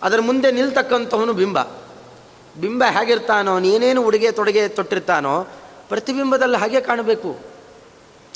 ಅದರ 0.02 0.20
ಮುಂದೆ 0.20 0.50
ನಿಲ್ತಕ್ಕಂಥವನು 0.50 1.32
ಬಿಂಬ. 1.32 1.58
ಬಿಂಬ 2.60 2.84
ಹೇಗಿರ್ತಾನೋ, 2.90 3.58
ನೀನೇನು 3.58 4.02
ಉಡುಗೆ 4.02 4.32
ತೊಡುಗೆ 4.32 4.68
ತೊಟ್ಟಿರ್ತಾನೋ, 4.68 5.46
ಪ್ರತಿಬಿಂಬದಲ್ಲಿ 5.88 6.56
ಹಾಗೆ 6.56 6.80
ಕಾಣಬೇಕು. 6.80 7.38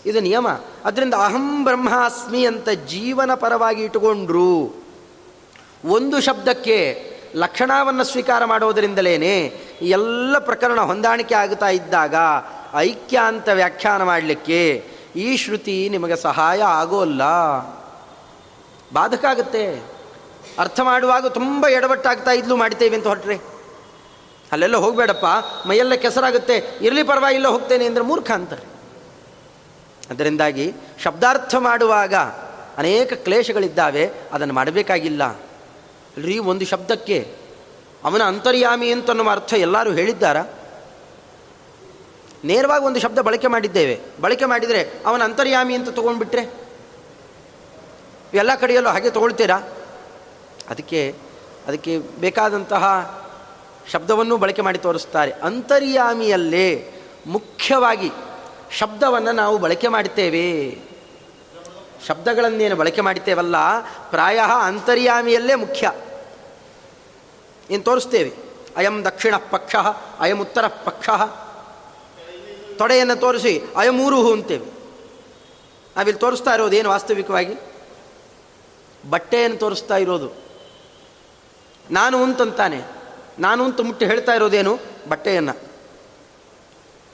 ಇದು 0.07 0.21
ನಿಯಮ. 0.21 0.49
ಅದರಿಂದ 0.85 1.15
ಅಹಂ 1.15 1.65
ಬ್ರಹ್ಮಾಸ್ಮಿ 1.65 2.47
ಅಂತ 2.47 2.69
ಜೀವನ 2.69 3.35
ಪರವಾಗಿ 3.35 3.83
ಇಟ್ಟುಕೊಂಡ್ರು. 3.83 4.75
ಒಂದು 5.85 6.21
ಶಬ್ದಕ್ಕೆ 6.21 7.11
ಲಕ್ಷಣವನ್ನು 7.35 8.05
ಸ್ವೀಕಾರ 8.05 8.45
ಮಾಡೋದರಿಂದಲೇ 8.45 9.47
ಎಲ್ಲ 9.83 10.39
ಪ್ರಕರಣ 10.39 10.81
ಹೊಂದಾಣಿಕೆ 10.81 11.35
ಆಗುತ್ತಾ 11.35 11.69
ಇದ್ದಾಗ 11.69 12.15
ಐಕ್ಯ 12.75 13.19
ಅಂತ 13.19 13.49
ವ್ಯಾಖ್ಯಾನ 13.49 14.03
ಮಾಡಲಿಕ್ಕೆ 14.03 14.91
ಈ 15.17 15.37
ಶ್ರುತಿ 15.37 15.89
ನಿಮಗೆ 15.89 16.17
ಸಹಾಯ 16.17 16.63
ಆಗೋಲ್ಲ. 16.63 17.23
ಬಾಧಕ 18.93 19.25
ಆಗುತ್ತೆ. 19.25 19.83
ಅರ್ಥ 20.59 20.81
ಮಾಡುವಾಗ 20.81 21.27
ತುಂಬ 21.27 21.69
ಎಡವಟ್ಟಾಗ್ತಾ 21.69 22.31
ಇದ್ಲು 22.31 22.57
ಮಾಡ್ತೇವೆ 22.57 22.97
ಅಂತ 22.97 23.07
ಹೊರಟ್ರೆ. 23.07 23.56
ಅಲ್ಲೆಲ್ಲ 24.53 24.77
ಹೋಗಬೇಡಪ್ಪ, 24.77 25.25
ಮೈಯೆಲ್ಲ 25.69 25.95
ಕೆಸರಾಗುತ್ತೆ, 25.95 26.79
ಇರಲಿ 26.81 27.03
ಪರವಾಗಿಲ್ಲ 27.03 27.49
ಹೋಗ್ತೇನೆ 27.49 27.87
ಅಂದರೆ 27.87 28.03
ಮೂರ್ಖ 28.03 28.31
ಅಂತಾರೆ. 28.31 28.63
ಅದರಿಂದಾಗಿ 30.11 30.75
ಶಬ್ದಾರ್ಥ 31.03 31.55
ಮಾಡುವಾಗ 31.55 32.15
ಅನೇಕ 32.77 33.13
ಕ್ಲೇಶಗಳಿದ್ದಾವೆ, 33.13 34.11
ಅದನ್ನು 34.33 34.55
ಮಾಡಬೇಕಾಗಿಲ್ಲ. 34.55 35.41
ರೀ 36.23 36.39
ಒಂದು 36.39 36.65
ಶಬ್ದಕ್ಕೆ 36.65 37.35
ಅವನ 38.05 38.23
ಅಂತರ್ಯಾಮಿ 38.23 38.93
ಅಂತನ್ನುವ 38.93 39.31
ಅರ್ಥ 39.31 39.55
ಎಲ್ಲರೂ 39.55 39.93
ಹೇಳಿದ್ದಾರ? 39.93 40.41
ನೇರವಾಗಿ 42.45 42.85
ಒಂದು 42.85 43.01
ಶಬ್ದ 43.01 43.19
ಬಳಕೆ 43.19 43.47
ಮಾಡಿದ್ದೇವೆ. 43.47 44.01
ಬಳಕೆ 44.21 44.45
ಮಾಡಿದರೆ 44.45 44.91
ಅವನ 45.07 45.25
ಅಂತರ್ಯಾಮಿ 45.25 45.75
ಅಂತ 45.75 45.89
ತೊಗೊಂಡ್ಬಿಟ್ರೆ? 45.89 46.67
ಎಲ್ಲ 48.35 48.55
ಕಡೆಯಲ್ಲೂ 48.55 48.91
ಹಾಗೆ 48.91 49.11
ತೊಗೊಳ್ತೀರಾ? 49.11 49.57
ಅದಕ್ಕೆ 50.71 51.15
ಅದಕ್ಕೆ 51.67 51.99
ಬೇಕಾದಂತಹ 51.99 52.85
ಶಬ್ದವನ್ನು 53.93 54.37
ಬಳಕೆ 54.37 54.63
ಮಾಡಿ 54.63 54.79
ತೋರಿಸ್ತಾರೆ. 54.79 55.33
ಅಂತರ್ಯಾಮಿಯಲ್ಲೇ 55.33 56.93
ಮುಖ್ಯವಾಗಿ 57.27 58.11
ಶಬ್ದವನ್ನು 58.71 59.33
ನಾವು 59.33 59.59
ಬಳಕೆ 59.59 59.89
ಮಾಡುತ್ತೇವೆ 59.89 60.79
ಶಬ್ದಗಳನ್ನೇನು 62.07 62.77
ಬಳಕೆ 62.77 63.01
ಮಾಡುತ್ತೇವಲ್ಲ 63.01 63.57
ಪ್ರಾಯ 64.11 64.41
ಅಂತರ್ಯಾಮಿಯಲ್ಲೇ 64.63 65.55
ಮುಖ್ಯ. 65.55 65.93
ಏನು 67.71 67.83
ತೋರಿಸ್ತೇವೆ? 67.83 68.33
ಅಯಂ 68.77 69.05
ದಕ್ಷಿಣ 69.05 69.37
ಪಕ್ಷ, 69.37 69.77
ಅಯಂ 70.19 70.41
ಉತ್ತರ 70.41 70.67
ಪಕ್ಷ. 70.67 71.09
ತೊಡೆಯನ್ನು 72.79 73.17
ತೋರಿಸಿ 73.17 73.63
ಅಯಮೂರು 73.77 74.33
ಅಂತೇವೆ. 74.33 74.67
ನಾವಿಲ್ಲಿ 75.97 76.21
ತೋರಿಸ್ತಾ 76.21 76.57
ಏನು 76.75 76.91
ವಾಸ್ತವಿಕವಾಗಿ? 76.91 77.55
ಬಟ್ಟೆಯನ್ನು 79.11 79.57
ತೋರಿಸ್ತಾ 79.57 79.97
ಇರೋದು. 79.97 80.33
ನಾನು 81.91 82.23
ಅಂತಂತಾನೆ 82.23 82.96
ನಾನು 83.39 83.65
ಅಂತ 83.65 83.81
ಮುಟ್ಟಿ 83.81 84.05
ಹೇಳ್ತಾ 84.05 84.35
ಇರೋದೇನು? 84.35 84.79
ಬಟ್ಟೆಯನ್ನು. 85.09 85.57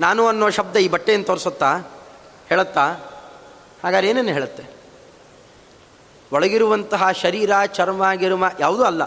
ನಾನು 0.01 0.27
ಅನ್ನೋ 0.27 0.51
ಶಬ್ದ 0.51 0.77
ಈ 0.77 0.89
ಬಟ್ಟೆಯನ್ನು 0.89 1.27
ತೋರಿಸುತ್ತಾ, 1.27 1.79
ಹೇಳುತ್ತಾ, 2.49 2.87
ಹಾಗಾದ್ರೆ 3.85 4.09
ಏನೇನು 4.09 4.29
ಹೇಳುತ್ತೆ? 4.29 4.65
ಒಳಗಿರುವಂತಹ 6.33 7.11
ಶರೀರ, 7.11 7.51
ಚರ್ಮ 7.67 8.13
ಗಿರುಮ 8.13 8.45
ಯಾವುದೂ 8.61 8.83
ಅಲ್ಲ. 8.83 9.03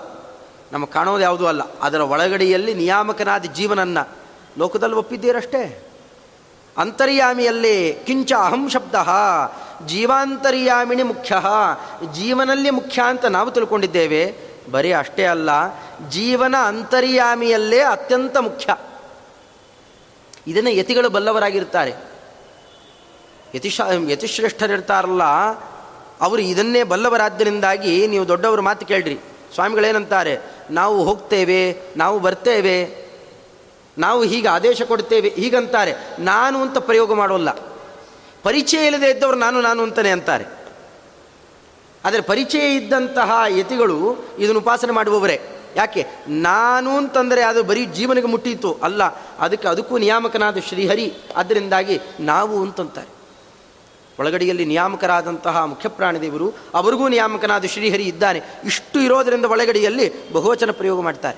ನಮಗೆ 0.72 0.92
ಕಾಣೋದು 0.92 1.24
ಯಾವುದೂ 1.24 1.46
ಅಲ್ಲ. 1.46 1.80
ಅದರ 1.80 2.02
ಒಳಗಡೆಯಲ್ಲಿ 2.02 2.74
ನಿಯಾಮಕನಾದ 2.74 3.42
ಜೀವನನ್ನು 3.42 4.10
ಲೋಕದಲ್ಲಿ 4.58 4.96
ಒಪ್ಪಿದ್ದೀರಷ್ಟೇ? 4.96 5.92
ಅಂತರ್ಯಾಮಿಯಲ್ಲಿ 6.78 7.94
ಕಿಂಚ 7.94 8.34
ಅಹಂ 8.34 8.70
ಶಬ್ದ, 8.70 8.96
ಜೀವಾಂತರ್ಯಾಮಿಣಿ 9.86 11.04
ಮುಖ್ಯ, 11.04 11.36
ಜೀವನಲ್ಲಿ 12.14 12.70
ಮುಖ್ಯ 12.70 13.02
ಅಂತ 13.06 13.26
ನಾವು 13.26 13.52
ತಿಳ್ಕೊಂಡಿದ್ದೇವೆ. 13.52 14.45
ಬರೀ 14.72 14.92
ಅಷ್ಟೇ 14.92 15.26
ಅಲ್ಲ, 15.26 15.50
ಜೀವನ 16.10 16.56
ಅಂತರ್ಯಾಮಿಯಲ್ಲೇ 16.56 17.80
ಅತ್ಯಂತ 17.80 18.38
ಮುಖ್ಯ. 18.38 18.76
ಇದನ್ನು 20.48 20.70
ಯತಿಗಳು 20.70 21.10
ಬಲ್ಲವರಾಗಿರ್ತಾರೆ. 21.10 21.94
ಯತಿಶ 23.56 23.82
ಯತಿಶ್ರೇಷ್ಠರಿರ್ತಾರಲ್ಲ, 24.10 25.24
ಅವರು 26.22 26.42
ಇದನ್ನೇ 26.42 26.84
ಬಲ್ಲವರಾದ್ದರಿಂದಾಗಿ 26.84 28.08
ನೀವು 28.08 28.28
ದೊಡ್ಡವರು 28.28 28.62
ಮಾತು 28.62 28.86
ಕೇಳ್ರಿ. 28.86 29.20
ಸ್ವಾಮಿಗಳೇನಂತಾರೆ, 29.54 30.40
ನಾವು 30.72 31.04
ಹೋಗ್ತೇವೆ, 31.04 31.78
ನಾವು 31.98 32.20
ಬರ್ತೇವೆ, 32.20 33.06
ನಾವು 33.98 34.24
ಹೀಗೆ 34.24 34.48
ಆದೇಶ 34.48 34.82
ಕೊಡ್ತೇವೆ, 34.82 35.30
ಹೀಗಂತಾರೆ. 35.30 35.94
ನಾನು 36.20 36.62
ಅಂತ 36.62 36.78
ಪ್ರಯೋಗ 36.78 37.14
ಮಾಡೋಲ್ಲ. 37.14 37.52
ಪರಿಚಯ 38.44 38.86
ಇಲ್ಲದೆ 38.86 39.10
ಇದ್ದವರು 39.10 39.36
ನಾನು 39.36 39.62
ನಾನು 39.62 39.84
ಅಂತಲೇ 39.84 40.10
ಅಂತಾರೆ. 40.10 40.65
ಆದರೆ 42.06 42.22
ಪರಿಚಯ 42.22 42.76
ಇದ್ದಂತಹ 42.76 43.32
ಯತಿಗಳು 43.48 44.16
ಇದನ್ನು 44.40 44.60
ಉಪಾಸನೆ 44.60 44.92
ಮಾಡುವವರೇ. 44.92 45.42
ಯಾಕೆ? 45.76 46.06
ನಾನು 46.28 46.98
ಅಂತಂದರೆ 46.98 47.44
ಅದು 47.44 47.64
ಬರೀ 47.64 47.86
ಜೀವನಿಗೆ 47.86 48.28
ಮುಟ್ಟಿತ್ತು. 48.28 48.78
ಅಲ್ಲ, 48.84 49.04
ಅದಕ್ಕೆ 49.40 49.68
ಅದಕ್ಕೂ 49.68 49.98
ನಿಯಾಮಕನಾದ 49.98 50.58
ಶ್ರೀಹರಿ. 50.58 51.14
ಅದರಿಂದಾಗಿ 51.36 52.00
ನಾವು 52.20 52.62
ಅಂತಂತಾರೆ. 52.62 53.16
ಒಳಗಡೆಯಲ್ಲಿ 54.20 54.66
ನಿಯಾಮಕರಾದಂತಹ 54.66 55.64
ಮುಖ್ಯ 55.66 55.90
ಪ್ರಾಣದೇವರು 55.90 56.54
ಅವರಿಗೂ 56.74 57.08
ನಿಯಾಮಕನಾದ 57.08 57.66
ಶ್ರೀಹರಿ 57.66 58.04
ಇದ್ದಾನೆ. 58.04 58.42
ಇಷ್ಟು 58.66 59.00
ಇರೋದರಿಂದ 59.00 59.46
ಒಳಗಡೆಯಲ್ಲಿ 59.46 60.34
ಬಹುವಚನ 60.34 60.72
ಪ್ರಯೋಗ 60.72 61.02
ಮಾಡ್ತಾರೆ. 61.02 61.38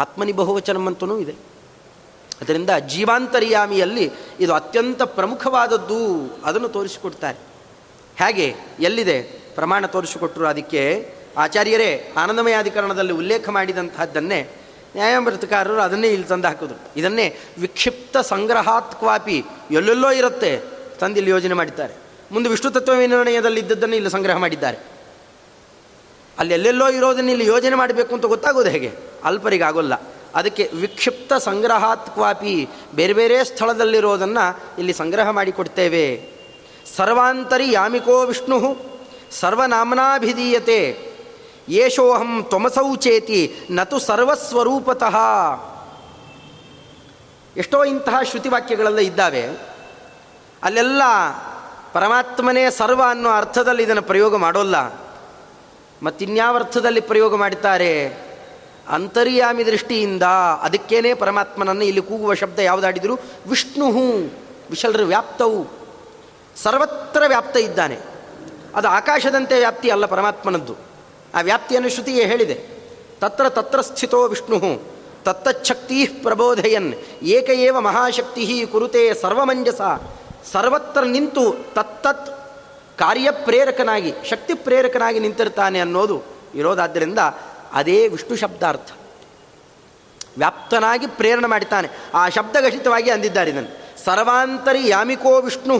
ಆತ್ಮನಿ 0.00 0.32
ಬಹುವಚನಮ್ಮಂತೂ 0.32 1.18
ಇದೆ. 1.18 1.34
ಅದರಿಂದ 2.40 2.70
ಜೀವಾಂತರ್ಯಾಮಿಯಲ್ಲಿ 2.88 4.10
ಇದು 4.40 4.54
ಅತ್ಯಂತ 4.54 5.02
ಪ್ರಮುಖವಾದದ್ದು 5.02 6.30
ಅದನ್ನು 6.44 6.68
ತೋರಿಸಿಕೊಡ್ತಾರೆ. 6.68 7.38
ಹೇಗೆ? 8.16 8.54
ಎಲ್ಲಿದೆ? 8.80 9.41
ಪ್ರಮಾಣ 9.54 9.86
ತೋರಿಸಿಕೊಟ್ಟರು. 9.86 10.46
ಅದಕ್ಕೆ 10.46 11.14
ಆಚಾರ್ಯರೇ 11.36 12.12
ಆನಂದಮಯಾಧಿಕರಣದಲ್ಲಿ 12.16 13.12
ಉಲ್ಲೇಖ 13.12 13.48
ಮಾಡಿದಂತಹದ್ದನ್ನೇ 13.48 14.42
ನ್ಯಾಯಾಮೃತಕಾರರು 14.94 15.80
ಅದನ್ನೇ 15.80 16.08
ಇಲ್ಲಿ 16.08 16.26
ತಂದು 16.26 16.48
ಹಾಕಿದ್ರು. 16.48 16.80
ಇದನ್ನೇ 16.96 17.36
ವಿಕ್ಷಿಪ್ತ 17.58 18.16
ಸಂಗ್ರಹಾತ್ವಾಪಿ 18.16 19.44
ಎಲ್ಲೆಲ್ಲೋ 19.70 20.10
ಇರುತ್ತೆ 20.10 20.60
ತಂದು 21.00 21.16
ಇಲ್ಲಿ 21.16 21.30
ಯೋಜನೆ 21.30 21.54
ಮಾಡಿದ್ದಾರೆ. 21.54 21.94
ಮುಂದೆ 22.32 22.50
ವಿಷ್ಣು 22.50 22.70
ತತ್ವ 22.70 22.92
ವಿನಿರ್ಣಯದಲ್ಲಿ 22.92 23.60
ಇದ್ದದ್ದನ್ನು 23.60 23.96
ಇಲ್ಲಿ 23.96 24.10
ಸಂಗ್ರಹ 24.10 24.36
ಮಾಡಿದ್ದಾರೆ. 24.36 24.78
ಅಲ್ಲಿ 26.38 26.54
ಎಲ್ಲೆಲ್ಲೋ 26.54 26.88
ಇರೋದನ್ನು 26.88 27.30
ಇಲ್ಲಿ 27.30 27.46
ಯೋಜನೆ 27.46 27.76
ಮಾಡಬೇಕು 27.76 28.14
ಅಂತ 28.14 28.24
ಗೊತ್ತಾಗೋದು 28.24 28.70
ಹೇಗೆ? 28.70 28.92
ಅಲ್ಪರಿಗೆ 29.24 29.64
ಆಗೋಲ್ಲ 29.64 29.94
ಅದಕ್ಕೆ 30.34 30.70
ವಿಕ್ಷಿಪ್ತ 30.74 31.32
ಸಂಗ್ರಹಾತ್ವಾಪಿ 31.32 32.68
ಬೇರೆ 32.94 33.12
ಬೇರೆ 33.12 33.44
ಸ್ಥಳದಲ್ಲಿರೋದನ್ನು 33.44 34.60
ಇಲ್ಲಿ 34.78 34.92
ಸಂಗ್ರಹ 34.92 35.30
ಮಾಡಿಕೊಡ್ತೇವೆ. 35.30 36.28
ಸರ್ವಾಂತರಿ 36.96 37.72
ಯಾಮಿಕೋ 37.72 38.26
ವಿಷ್ಣು 38.26 38.76
ಸರ್ವನಾಮನಾಭಿಧೀಯತೆ. 39.40 41.12
ಯೇಷೋಹಂ 41.68 42.44
ತ್ವಮಸೌ 42.48 42.96
ಚೇತಿ, 42.96 43.56
ನತು 43.70 43.98
ಸರ್ವಸ್ವರೂಪತಃ. 43.98 45.16
ಎಷ್ಟೋ 47.56 47.84
ಇಂತಹ 47.84 48.22
ಶ್ರುತಿವಾಕ್ಯಗಳೆಲ್ಲ 48.22 48.98
ಇದ್ದಾವೆ. 48.98 49.48
ಅಲ್ಲೆಲ್ಲ 50.62 51.02
ಪರಮಾತ್ಮನೇ 51.92 52.70
ಸರ್ವ 52.70 53.02
ಅನ್ನೋ 53.10 53.30
ಅರ್ಥದಲ್ಲಿ 53.30 53.82
ಇದನ್ನು 53.82 54.02
ಪ್ರಯೋಗ 54.02 54.36
ಮಾಡೋಲ್ಲ. 54.36 54.76
ಮತ್ತಿನ್ಯಾವ 56.02 56.56
ಅರ್ಥದಲ್ಲಿ 56.56 57.00
ಪ್ರಯೋಗ 57.00 57.36
ಮಾಡುತ್ತಾರೆ 57.36 58.16
ಅಂತರ್ಯಾಮಿ 58.88 59.66
ದೃಷ್ಟಿಯಿಂದ 59.66 60.22
ಅದಕ್ಕೇನೆ 60.62 61.14
ಪರಮಾತ್ಮನನ್ನು 61.14 61.84
ಇಲ್ಲಿ 61.84 62.02
ಕೂಗುವ 62.02 62.34
ಶಬ್ದ 62.34 62.58
ಯಾವುದಾಡಿದರೂ? 62.58 63.18
ವಿಷ್ಣು 63.46 63.92
ವಿಶಲ್ರ 64.70 65.02
ವ್ಯಾಪ್ತವು. 65.02 65.66
ಸರ್ವತ್ರ 66.56 67.22
ವ್ಯಾಪ್ತ 67.26 67.56
ಇದ್ದಾನೆ. 67.56 68.11
ಅದು 68.74 68.88
ಆಕಾಶದಂತೆ 68.88 69.58
ವ್ಯಾಪ್ತಿ 69.58 69.90
ಅಲ್ಲ 69.90 70.06
ಪರಮಾತ್ಮನದ್ದು. 70.06 70.76
ಆ 71.34 71.40
ವ್ಯಾಪ್ತಿಯನ್ನು 71.40 71.88
ಶ್ರುತಿಯೇ 71.88 72.26
ಹೇಳಿದೆ. 72.26 72.54
ತತ್ರ 73.20 73.48
ತತ್ರ 73.48 73.80
ಸ್ಥಿತೋ 73.80 74.28
ವಿಷ್ಣು. 74.28 74.92
ತತ್ತಚ್ಛಕ್ತಿ 75.24 76.06
ಪ್ರಬೋಧಯನ್. 76.06 76.94
ಏಕಏವ 77.22 77.80
ಮಹಾಶಕ್ತಿ 77.80 78.66
ಕುರುತೆ 78.66 79.14
ಸರ್ವಮಂಜಸ. 79.14 79.80
ಸರ್ವತ್ರ 80.52 81.00
ನಿಂತು 81.00 81.74
ತತ್ತತ್ 81.74 82.26
ಕಾರ್ಯಪ್ರೇರಕನಾಗಿ, 82.98 84.14
ಶಕ್ತಿ 84.30 84.54
ಪ್ರೇರಕನಾಗಿ 84.54 85.18
ನಿಂತಿರ್ತಾನೆ 85.18 85.80
ಅನ್ನೋದು 85.80 86.22
ಇರೋದಾದ್ದರಿಂದ 86.54 87.18
ಅದೇ 87.72 88.08
ವಿಷ್ಣು 88.08 88.36
ಶಬ್ದಾರ್ಥ. 88.36 88.90
ವ್ಯಾಪ್ತನಾಗಿ 90.38 91.06
ಪ್ರೇರಣೆ 91.06 91.46
ಮಾಡಿತಾನೆ 91.46 91.88
ಆ 92.14 92.28
ಶಬ್ದಘಟಿತವಾಗಿ 92.28 93.10
ಅಂದಿದ್ದಾರೆ 93.10 93.50
ಇದನ್ನು. 93.50 94.04
ಸರ್ವಾಂತರಿ 94.04 94.88
ಯಾಮಿಕೋ 94.88 95.40
ವಿಷ್ಣು. 95.40 95.78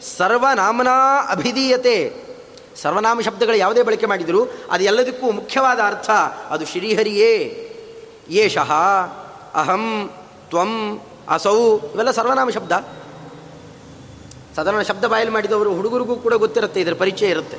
ಸರ್ವನಾಮನಾ 0.00 1.26
ಅಭಿಧೀಯತೆ. 1.28 2.30
ಸರ್ವನಾಮ 2.76 3.20
ಶಬ್ದಗಳು 3.20 3.56
ಯಾವುದೇ 3.56 3.82
ಬಳಕೆ 3.82 4.06
ಮಾಡಿದರೂ 4.06 4.48
ಅದು 4.70 4.84
ಎಲ್ಲದಕ್ಕೂ 4.84 5.30
ಮುಖ್ಯವಾದ 5.30 5.78
ಅರ್ಥ. 5.86 6.10
ಅದು 6.50 6.66
ಶ್ರೀಹರಿಯೇ. 6.66 7.66
ಯೇಷಃ 8.30 8.72
ಅಹಂ, 9.54 10.10
ತ್ವಂ, 10.48 11.00
ಅಸೌ, 11.28 11.78
ಇವೆಲ್ಲ 11.78 12.10
ಸರ್ವನಾಮ 12.10 12.50
ಶಬ್ದ. 12.50 12.72
ಸಾಧಾರಣ 14.56 14.82
ಶಬ್ದ 14.82 15.04
ಬಾಯಲ್ 15.04 15.30
ಮಾಡಿದವರು 15.30 15.74
ಹುಡುಗರಿಗೂ 15.74 16.16
ಕೂಡ 16.16 16.34
ಗೊತ್ತಿರುತ್ತೆ, 16.34 16.80
ಇದರ 16.80 16.94
ಪರಿಚಯ 16.94 17.28
ಇರುತ್ತೆ. 17.28 17.56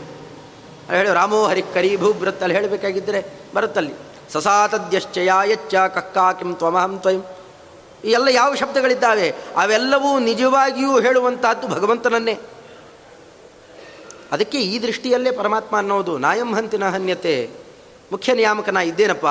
ಹೇಳಿ 0.95 1.13
ರಾಮೋ 1.13 1.45
ಹರಿ 1.47 1.62
ಕರಿ 1.62 1.97
ಭೂಬ್ರತ್ತಲ್ಲಿ 1.97 2.56
ಹೇಳಬೇಕಾಗಿದ್ದರೆ 2.56 3.25
ಬರುತ್ತಲ್ಲಿ. 3.56 3.93
ಸಸಾತದ್ಯಶ್ಚಯಾಯಚ್ಚ 4.34 5.75
ಕಕ್ಕಾ 5.75 6.32
ಕಿಂ 6.32 6.56
ತ್ವಮಹಂ 6.56 6.99
ತ್ವಯಂ. 6.99 7.21
ಎಲ್ಲ 8.06 8.28
ಯಾವ 8.28 8.56
ಶಬ್ದಗಳಿದ್ದಾವೆ? 8.56 9.30
ಅವೆಲ್ಲವೂ 9.30 10.20
ನಿಜವಾಗಿಯೂ 10.20 11.00
ಹೇಳುವಂತಹದ್ದು 11.00 11.68
ಭಗವಂತನನ್ನೇ. 11.68 12.40
ಅದಕ್ಕೆ 14.32 14.62
ಈ 14.62 14.82
ದೃಷ್ಟಿಯಲ್ಲೇ 14.82 15.32
ಪರಮಾತ್ಮ 15.32 15.78
ಅನ್ನೋದು 15.78 16.18
ನಾಯಂ 16.18 16.56
ಹಂತಿನ 16.56 16.90
ಹನ್ಯತೆ. 16.90 17.50
ಮುಖ್ಯ 18.12 18.34
ನಿಯಾಮಕ 18.34 18.70
ನಾ 18.70 18.82
ಇದ್ದೇನಪ್ಪ? 18.82 19.26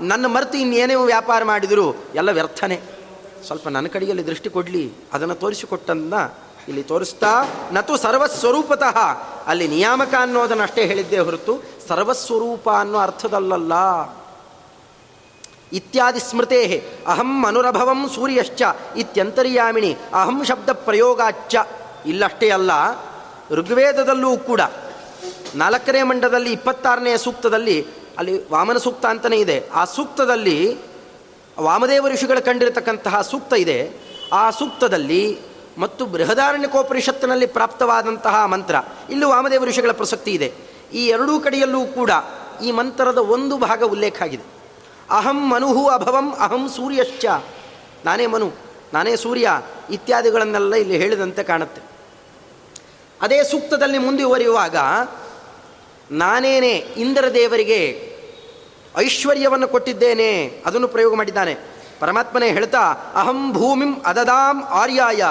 ನನ್ನ 0.00 0.26
ಮರೆತು 0.26 0.58
ಇನ್ನೇನೇ 0.58 0.94
ವ್ಯಾಪಾರ 0.94 1.44
ಮಾಡಿದರೂ 1.44 1.94
ಎಲ್ಲ 2.14 2.30
ವ್ಯರ್ಥನೆ. 2.30 2.80
ಸ್ವಲ್ಪ 3.46 3.68
ನನ್ನ 3.68 3.86
ಕಡೆಯಲ್ಲಿ 3.86 4.26
ದೃಷ್ಟಿ 4.26 4.50
ಕೊಡಲಿ, 4.50 4.92
ಅದನ್ನು 5.12 5.34
ತೋರಿಸಿಕೊಟ್ಟನ್ನ 5.34 6.14
ಇಲ್ಲಿ 6.68 6.82
ತೋರಿಸ್ತಾ, 6.82 7.44
ನತು 7.72 7.96
ಸರ್ವಸ್ವರೂಪತಃ. 7.96 8.98
ಅಲ್ಲಿ 9.46 9.68
ನಿಯಾಮಕ 9.68 10.14
ಅನ್ನೋದನ್ನು 10.20 10.62
ಅಷ್ಟೇ 10.62 10.86
ಹೇಳಿದ್ದೇ 10.86 11.18
ಹೊರತು, 11.18 11.58
ಸರ್ವಸ್ವರೂಪ 11.88 12.70
ಅನ್ನೋ 12.70 12.98
ಅರ್ಥದಲ್ಲಲ್ಲ. 12.98 13.72
ಇತ್ಯಾದಿ 15.74 16.20
ಸ್ಮೃತೆ 16.20 16.60
ಅಹಂ 17.06 17.46
ಅನುರಭವಂ 17.46 18.08
ಸೂರ್ಯಶ್ಚ 18.14 18.62
ಇತ್ಯಂತರ್ಯಾಮಿಣಿ 18.96 19.96
ಅಹಂ 20.14 20.44
ಶಬ್ದ 20.44 20.70
ಪ್ರಯೋಗಾಚ್ಚ 20.72 21.56
ಇಲ್ಲಷ್ಟೇ 22.06 22.50
ಅಲ್ಲ, 22.50 22.70
ಋಗ್ವೇದದಲ್ಲೂ 23.50 24.36
ಕೂಡ 24.36 24.60
ನಾಲ್ಕನೇ 25.54 26.02
ಮಂಡದಲ್ಲಿ 26.02 26.52
ಇಪ್ಪತ್ತಾರನೇ 26.52 27.16
ಸೂಕ್ತದಲ್ಲಿ 27.16 27.86
ಅಲ್ಲಿ 28.18 28.50
ವಾಮನ 28.50 28.78
ಸೂಕ್ತ 28.78 29.06
ಅಂತಲೇ 29.06 29.36
ಇದೆ. 29.36 29.68
ಆ 29.74 29.84
ಸೂಕ್ತದಲ್ಲಿ 29.84 30.78
ವಾಮದೇವ 31.60 32.08
ಋಷಿಗಳು 32.08 32.44
ಕಂಡಿರತಕ್ಕಂತಹ 32.44 33.20
ಸೂಕ್ತ 33.20 33.52
ಇದೆ. 33.52 33.92
ಆ 34.32 34.50
ಸೂಕ್ತದಲ್ಲಿ 34.50 35.38
ಮತ್ತು 35.78 36.06
ಬೃಹದಾರಣ್ಯಕೋಪನಿಷತ್ತಿನಲ್ಲಿ 36.06 37.46
ಪ್ರಾಪ್ತವಾದಂತಹ 37.46 38.44
ಮಂತ್ರ. 38.44 38.74
ಇಲ್ಲೂ 39.10 39.28
ವಾಮದೇವ 39.28 39.64
ಋಷಿಗಳ 39.64 39.92
ಪ್ರಸಕ್ತಿ 39.92 40.30
ಇದೆ. 40.30 40.52
ಈ 40.94 41.06
ಎರಡೂ 41.06 41.40
ಕಡೆಯಲ್ಲೂ 41.40 41.86
ಕೂಡ 41.86 42.10
ಈ 42.64 42.70
ಮಂತ್ರದ 42.70 43.18
ಒಂದು 43.18 43.56
ಭಾಗ 43.58 43.82
ಉಲ್ಲೇಖ 43.82 44.22
ಆಗಿದೆ. 44.22 44.54
ಅಹಂ 45.10 45.50
ಮನುಹು 45.50 45.86
ಅಭವಂ 45.86 46.32
ಅಹಂ 46.32 46.68
ಸೂರ್ಯಶ್ಚ. 46.68 47.26
ನಾನೇ 48.04 48.26
ಮನು, 48.26 48.52
ನಾನೇ 48.94 49.16
ಸೂರ್ಯ, 49.16 49.62
ಇತ್ಯಾದಿಗಳನ್ನೆಲ್ಲ 49.90 50.74
ಇಲ್ಲಿ 50.74 50.96
ಹೇಳಿದಂತೆ 50.96 51.42
ಕಾಣುತ್ತೆ. 51.42 51.82
ಅದೇ 53.22 53.42
ಸೂಕ್ತದಲ್ಲಿ 53.42 53.98
ಮುಂದುವರಿಯುವಾಗ 53.98 54.76
ನಾನೇನೆ 56.10 56.72
ಇಂದ್ರ 56.72 57.34
ದೇವರಿಗೆ 57.34 58.12
ಐಶ್ವರ್ಯವನ್ನು 58.96 59.68
ಕೊಟ್ಟಿದ್ದೇನೆ, 59.68 60.62
ಅದನ್ನು 60.66 60.88
ಪ್ರಯೋಗ 60.88 61.14
ಮಾಡಿದ್ದಾನೆ. 61.14 61.56
ಪರಮಾತ್ಮನೇ 62.00 62.52
ಹೇಳ್ತಾ, 62.52 62.80
ಅಹಂ 63.14 63.52
ಭೂಮಿಂ 63.52 63.94
ಅದದಾಂ 64.06 64.64
ಆರ್ಯಾಯ. 64.64 65.22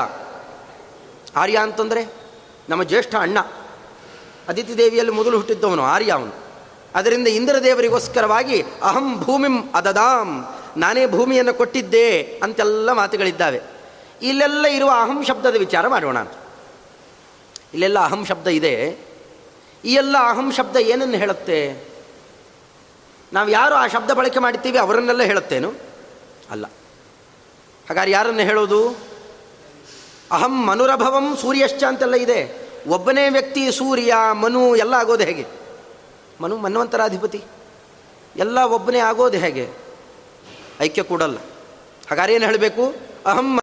ಆರ್ಯ 1.36 1.58
ಅಂತಂದರೆ 1.58 2.14
ನಮ್ಮ 2.70 2.84
ಜ್ಯೇಷ್ಠ 2.84 3.16
ಅಣ್ಣ. 3.16 3.40
ಅದಿತಿ 4.50 4.78
ದೇವಿಯಲ್ಲಿ 4.78 5.12
ಮೊದಲು 5.12 5.38
ಹುಟ್ಟಿದ್ದವನು 5.38 5.84
ಆರ್ಯ 5.84 6.12
ಅವನು. 6.12 6.43
ಅದರಿಂದ 6.96 7.28
ಇಂದ್ರದೇವರಿಗೋಸ್ಕರವಾಗಿ 7.28 8.64
ಅಹಂ 8.84 9.20
ಭೂಮಿಂ 9.20 9.72
ಅದದಾಂ, 9.76 10.46
ನಾನೇ 10.78 11.08
ಭೂಮಿಯನ್ನು 11.08 11.54
ಕೊಟ್ಟಿದ್ದೆ 11.54 12.22
ಅಂತೆಲ್ಲ 12.22 12.92
ಮಾತುಗಳಿದ್ದಾವೆ. 12.92 13.62
ಇಲ್ಲೆಲ್ಲ 14.22 14.66
ಇರುವ 14.66 14.90
ಅಹಂ 14.90 15.26
ಶಬ್ದದ 15.26 15.56
ವಿಚಾರ 15.56 15.88
ಮಾಡೋಣ 15.88 16.20
ಅಂತ. 16.20 16.32
ಇಲ್ಲೆಲ್ಲ 17.74 18.00
ಅಹಂ 18.00 18.26
ಶಬ್ದ 18.26 18.48
ಇದೆ. 18.48 18.98
ಈ 19.86 19.94
ಎಲ್ಲ 19.94 20.16
ಅಹಂ 20.30 20.52
ಶಬ್ದ 20.52 20.76
ಏನನ್ನು 20.76 21.18
ಹೇಳುತ್ತೆ? 21.18 21.88
ನಾವು 23.34 23.50
ಯಾರು 23.50 23.76
ಆ 23.76 23.88
ಶಬ್ದ 23.88 24.12
ಬಳಕೆ 24.12 24.40
ಮಾಡ್ತೀವಿ 24.40 24.78
ಅವರನ್ನೆಲ್ಲ 24.78 25.24
ಹೇಳುತ್ತೇನು? 25.24 25.74
ಅಲ್ಲ. 26.52 26.66
ಹಾಗಾದ್ರೆ 27.90 28.12
ಯಾರನ್ನು 28.12 28.42
ಹೇಳೋದು? 28.42 28.96
ಅಹಂ 30.32 30.66
ಮನುರಭವಂ 30.66 31.38
ಸೂರ್ಯಶ್ಚ 31.42 31.84
ಅಂತೆಲ್ಲ 31.84 32.14
ಇದೆ. 32.14 32.70
ಒಬ್ಬನೇ 32.88 33.30
ವ್ಯಕ್ತಿ 33.30 33.72
ಸೂರ್ಯ, 33.72 34.14
ಮನು 34.34 34.76
ಎಲ್ಲ 34.76 34.94
ಆಗೋದು 34.94 35.24
ಹೇಗೆ? 35.24 35.62
ಮನು 36.41 36.58
ಮನ್ವಂತರಾಧಿಪತಿ. 36.58 37.43
ಎಲ್ಲ 38.36 38.60
ಒಬ್ಬನೇ 38.60 39.00
ಆಗೋದು 39.00 39.38
ಹೇಗೆ? 39.38 39.69
ಐಕ್ಯ 40.82 41.04
ಕೂಡಲ್ಲ. 41.04 41.38
ಹಾಗಾದ್ರೆ 42.10 42.34
ಏನು 42.34 42.46
ಹೇಳಬೇಕು? 42.46 42.96
ಅಹಂ 43.26 43.52